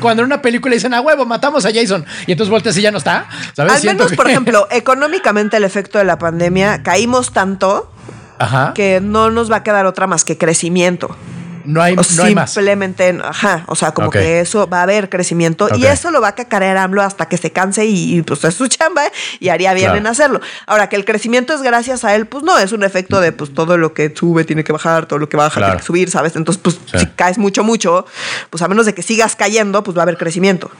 [0.00, 2.90] cuando en una película dicen, a huevo, matamos a Jason, y entonces vueltas y ya
[2.90, 3.72] no está, ¿sabes?
[3.72, 7.90] Al menos, por ejemplo, económicamente el efecto de la pandemia, caímos tanto
[8.74, 11.16] que no nos va a quedar otra más que crecimiento.
[11.66, 15.84] No hay, no Simplemente, ajá, o sea, como que eso va a haber crecimiento y
[15.86, 19.02] eso lo va a cacarear AMLO hasta que se canse y, pues es su chamba
[19.40, 20.40] y haría bien en hacerlo.
[20.66, 23.52] Ahora, que el crecimiento es gracias a él, pues no, es un efecto de pues
[23.52, 26.36] todo lo que sube tiene que bajar, todo lo que baja tiene que subir, ¿sabes?
[26.36, 28.06] Entonces, pues si caes mucho, mucho,
[28.50, 30.70] pues a menos de que sigas cayendo, pues va a haber crecimiento.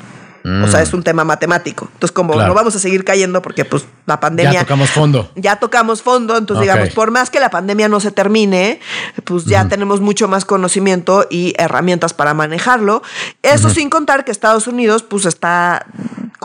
[0.65, 1.89] O sea, es un tema matemático.
[1.93, 4.53] Entonces, como no vamos a seguir cayendo porque pues la pandemia...
[4.53, 5.31] Ya tocamos fondo.
[5.35, 6.37] Ya tocamos fondo.
[6.37, 8.81] Entonces, digamos, por más que la pandemia no se termine,
[9.25, 13.03] pues ya tenemos mucho más conocimiento y herramientas para manejarlo.
[13.43, 15.87] Eso sin contar que Estados Unidos pues está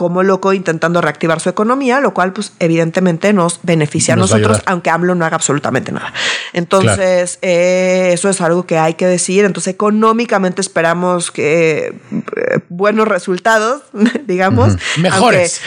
[0.02, 4.90] como loco intentando reactivar su economía, lo cual pues evidentemente nos beneficia a nosotros, aunque
[4.90, 6.12] AMLO no haga absolutamente nada.
[6.52, 9.44] Entonces, eh, eso es algo que hay que decir.
[9.44, 11.94] Entonces, económicamente esperamos que
[12.36, 13.82] eh, buenos resultados
[14.26, 14.76] digamos.
[14.98, 15.60] Mejores.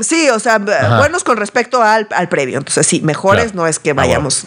[0.00, 2.56] sí, o sea, buenos con respecto al, previo.
[2.56, 4.46] Entonces, sí, mejores no es que vayamos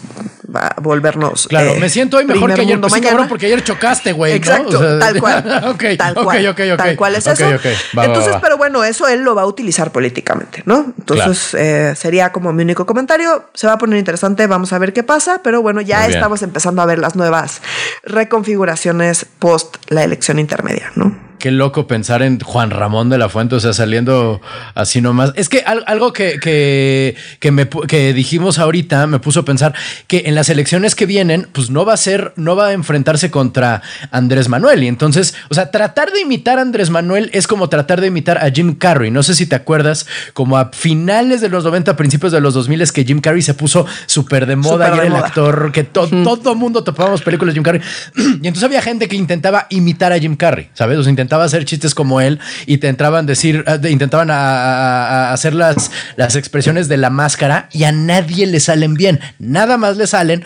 [0.54, 1.48] a volvernos.
[1.48, 2.80] Claro, me siento hoy mejor que ayer.
[2.80, 3.26] Pues mañana.
[3.28, 4.34] porque ayer chocaste, güey.
[4.34, 5.64] Exacto, tal cual.
[5.74, 6.54] okay, tal cual.
[6.76, 7.46] tal cual es eso.
[7.46, 10.92] Entonces, pero bueno, eso él lo va a utilizar políticamente, ¿no?
[10.98, 13.50] Entonces, eh, sería como mi único comentario.
[13.54, 16.82] Se va a poner interesante, vamos a ver qué pasa, pero bueno, ya estamos empezando
[16.82, 17.60] a ver las nuevas
[18.04, 21.25] reconfiguraciones post la elección intermedia, ¿no?
[21.38, 24.40] Qué loco pensar en Juan Ramón de la Fuente, o sea, saliendo
[24.74, 25.32] así nomás.
[25.36, 29.74] Es que algo que, que, me, que dijimos ahorita me puso a pensar
[30.06, 33.30] que en las elecciones que vienen, pues no va a ser, no va a enfrentarse
[33.30, 34.82] contra Andrés Manuel.
[34.82, 38.38] Y entonces, o sea, tratar de imitar a Andrés Manuel es como tratar de imitar
[38.38, 39.10] a Jim Carrey.
[39.10, 42.80] No sé si te acuerdas, como a finales de los 90, principios de los 2000,
[42.80, 46.54] es que Jim Carrey se puso súper de moda y era el actor que todo
[46.54, 47.80] mundo topábamos películas de Jim Carrey.
[48.16, 50.98] y entonces había gente que intentaba imitar a Jim Carrey, ¿sabes?
[50.98, 55.54] O sea, intentaba hacer chistes como él y te entraban decir, eh, intentaban a, hacer
[55.54, 59.18] las, las expresiones de la máscara y a nadie le salen bien.
[59.40, 60.44] Nada más le salen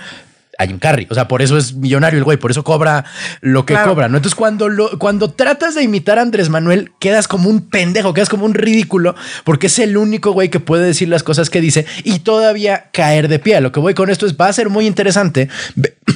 [0.60, 1.06] a Jim Carrey.
[1.10, 3.04] O sea, por eso es millonario el güey, por eso cobra
[3.40, 4.18] lo que cobra, ¿no?
[4.18, 8.28] Entonces, cuando, lo, cuando tratas de imitar a Andrés Manuel, quedas como un pendejo, quedas
[8.28, 9.14] como un ridículo,
[9.44, 13.28] porque es el único güey que puede decir las cosas que dice y todavía caer
[13.28, 13.60] de pie.
[13.60, 15.48] Lo que voy con esto es, va a ser muy interesante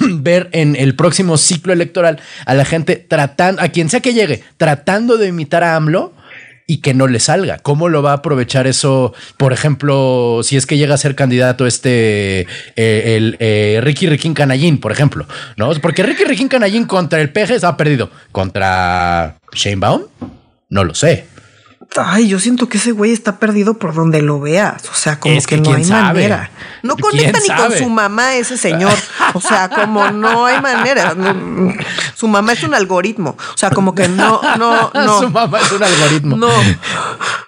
[0.23, 4.43] ver en el próximo ciclo electoral a la gente tratando, a quien sea que llegue,
[4.57, 6.13] tratando de imitar a AMLO
[6.67, 7.59] y que no le salga.
[7.59, 9.13] ¿Cómo lo va a aprovechar eso?
[9.37, 14.35] Por ejemplo, si es que llega a ser candidato este, eh, el eh, Ricky Riquín
[14.35, 15.27] Canallín, por ejemplo,
[15.57, 15.73] ¿no?
[15.83, 18.11] Porque Ricky Riquín Canallín contra el PG ha perdido.
[18.33, 20.03] ¿Contra Shane Baum?
[20.71, 21.27] No lo sé.
[21.97, 24.83] Ay, yo siento que ese güey está perdido por donde lo veas.
[24.91, 26.51] O sea, como que, no hay manera.
[26.83, 28.95] No conecta ni con su mamá ese señor.
[29.35, 31.15] O sea, como no hay manera.
[32.15, 33.37] su mamá es un algoritmo.
[33.39, 35.21] O sea, como que no, no, no.
[35.21, 36.37] su mamá es un algoritmo.
[36.37, 36.51] No,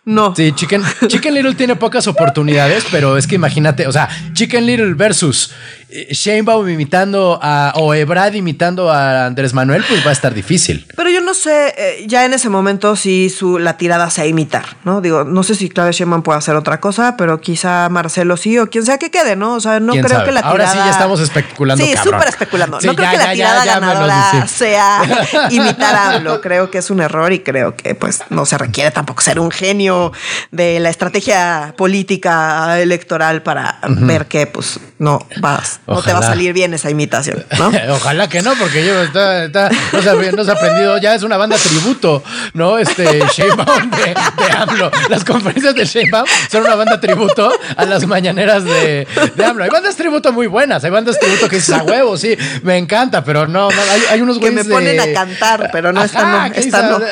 [0.04, 0.34] no.
[0.34, 4.94] Sí, Chicken, Chicken Little tiene pocas oportunidades, pero es que imagínate, o sea, Chicken Little
[4.94, 5.52] versus
[5.96, 10.86] eh, Baum imitando a, o Ebrad imitando a Andrés Manuel, pues va a estar difícil.
[10.96, 14.76] Pero yo no sé, eh, ya en ese momento si su, la tirada sea imitar,
[14.84, 15.00] ¿no?
[15.00, 18.68] Digo, no sé si Claudia Sheinbaum puede hacer otra cosa, pero quizá Marcelo sí o
[18.68, 19.54] quien sea que quede, ¿no?
[19.54, 20.50] O sea, no creo que la tirada...
[20.50, 22.78] Ahora sí ya estamos especulando, Sí, súper especulando.
[22.82, 25.02] no creo que la tirada ganadora sea
[25.50, 26.40] imitar a AMLO.
[26.40, 29.50] Creo que es un error y creo que pues no se requiere tampoco ser un
[29.50, 30.12] genio
[30.50, 36.22] de la estrategia política electoral para ver que pues no vas no te va a
[36.22, 37.70] salir bien esa imitación, ¿no?
[37.94, 40.08] Ojalá que no, porque yo está, está, no, se
[40.50, 42.22] ha, aprendido, ya es una banda tributo,
[42.54, 42.78] ¿no?
[42.78, 44.90] Este Sheinbaum de, de AMLO.
[45.08, 49.64] Las conferencias de Sheinbaum son una banda tributo a las mañaneras de, de AMLO.
[49.64, 53.22] Hay bandas tributo muy buenas, hay bandas tributo que dices a huevo, sí, me encanta,
[53.22, 56.52] pero no, no hay, hay, unos que me ponen a cantar, pero no están,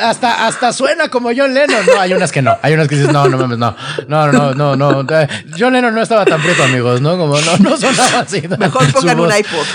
[0.03, 3.13] hasta, hasta suena como John Lennon, no, hay unas que no, hay unas que dices,
[3.13, 3.77] no, no mames, no,
[4.09, 5.27] no, no, no, no, no.
[5.59, 7.17] John Lennon no estaba tan prieto, amigos, ¿no?
[7.17, 8.43] Como no, no sonaba así.
[8.65, 9.67] Mejor pongan un iPod.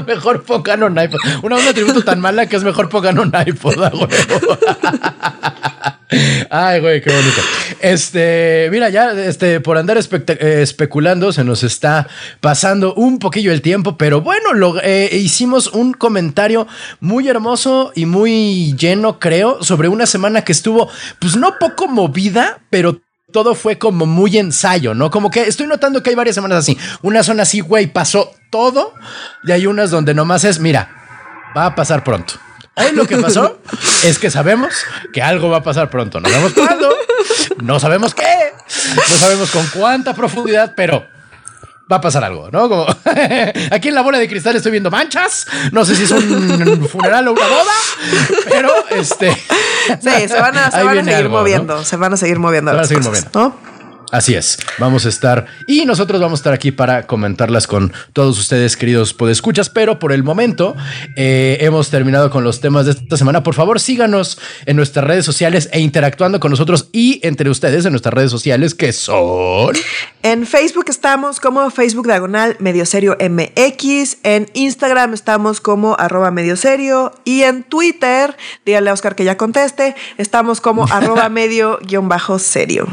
[0.06, 1.20] mejor pongan un iPod.
[1.42, 3.76] Una onda tributo tan mala que es mejor pongan un iPod.
[6.50, 7.40] Ay, güey, qué bonito.
[7.80, 12.06] Este, mira, ya este, por andar eh, especulando, se nos está
[12.40, 16.68] pasando un poquillo el tiempo, pero bueno, lo, eh, hicimos un comentario
[17.00, 20.88] muy hermoso y muy lleno, creo, sobre una semana que estuvo,
[21.18, 23.00] pues no poco movida, pero
[23.36, 25.10] todo fue como muy ensayo, ¿no?
[25.10, 26.78] Como que estoy notando que hay varias semanas así.
[27.02, 28.94] Una zona así, güey, pasó todo.
[29.44, 30.88] Y hay unas donde nomás es, mira,
[31.54, 32.32] va a pasar pronto.
[32.76, 33.60] Hoy lo que pasó
[34.04, 34.72] es que sabemos
[35.12, 36.18] que algo va a pasar pronto.
[36.18, 36.88] No sabemos cuándo,
[37.60, 38.54] no sabemos qué,
[38.96, 41.06] no sabemos con cuánta profundidad, pero
[41.90, 42.68] va a pasar algo, ¿no?
[42.68, 42.86] Como
[43.70, 45.46] aquí en la bola de cristal estoy viendo manchas.
[45.72, 47.72] No sé si es un funeral o una boda,
[48.48, 49.32] pero este.
[49.34, 51.84] Sí, se van a, seguir moviendo.
[51.84, 52.70] Se van a seguir moviendo.
[52.72, 53.30] Se van a seguir moviendo.
[53.34, 53.75] ¿no?
[54.12, 58.38] Así es, vamos a estar y nosotros vamos a estar aquí para comentarlas con todos
[58.38, 60.76] ustedes, queridos podescuchas, pero por el momento
[61.16, 63.42] eh, hemos terminado con los temas de esta semana.
[63.42, 67.92] Por favor, síganos en nuestras redes sociales e interactuando con nosotros y entre ustedes en
[67.92, 69.74] nuestras redes sociales que son...
[70.22, 76.56] En Facebook estamos como Facebook Diagonal Medio Serio MX, en Instagram estamos como arroba medio
[76.56, 82.08] serio y en Twitter, dígale a Oscar que ya conteste, estamos como arroba medio guion
[82.08, 82.86] bajo serio.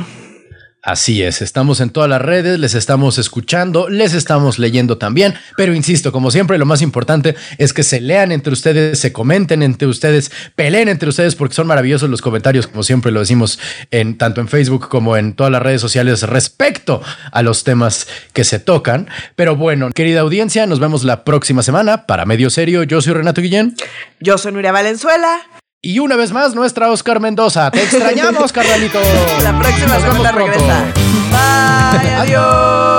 [0.85, 5.73] Así es, estamos en todas las redes, les estamos escuchando, les estamos leyendo también, pero
[5.73, 9.87] insisto, como siempre, lo más importante es que se lean entre ustedes, se comenten entre
[9.87, 13.59] ustedes, peleen entre ustedes, porque son maravillosos los comentarios, como siempre lo decimos
[13.91, 18.43] en tanto en Facebook como en todas las redes sociales respecto a los temas que
[18.43, 19.07] se tocan.
[19.37, 22.83] Pero bueno, querida audiencia, nos vemos la próxima semana para Medio Serio.
[22.83, 23.73] Yo soy Renato Guillén.
[24.19, 25.47] Yo soy Nuria Valenzuela.
[25.85, 27.69] Y una vez más, nuestra Oscar Mendoza.
[27.69, 28.99] Te extrañamos, carnalito.
[29.43, 30.85] La próxima semana regresa.
[31.29, 32.92] Bye, adiós.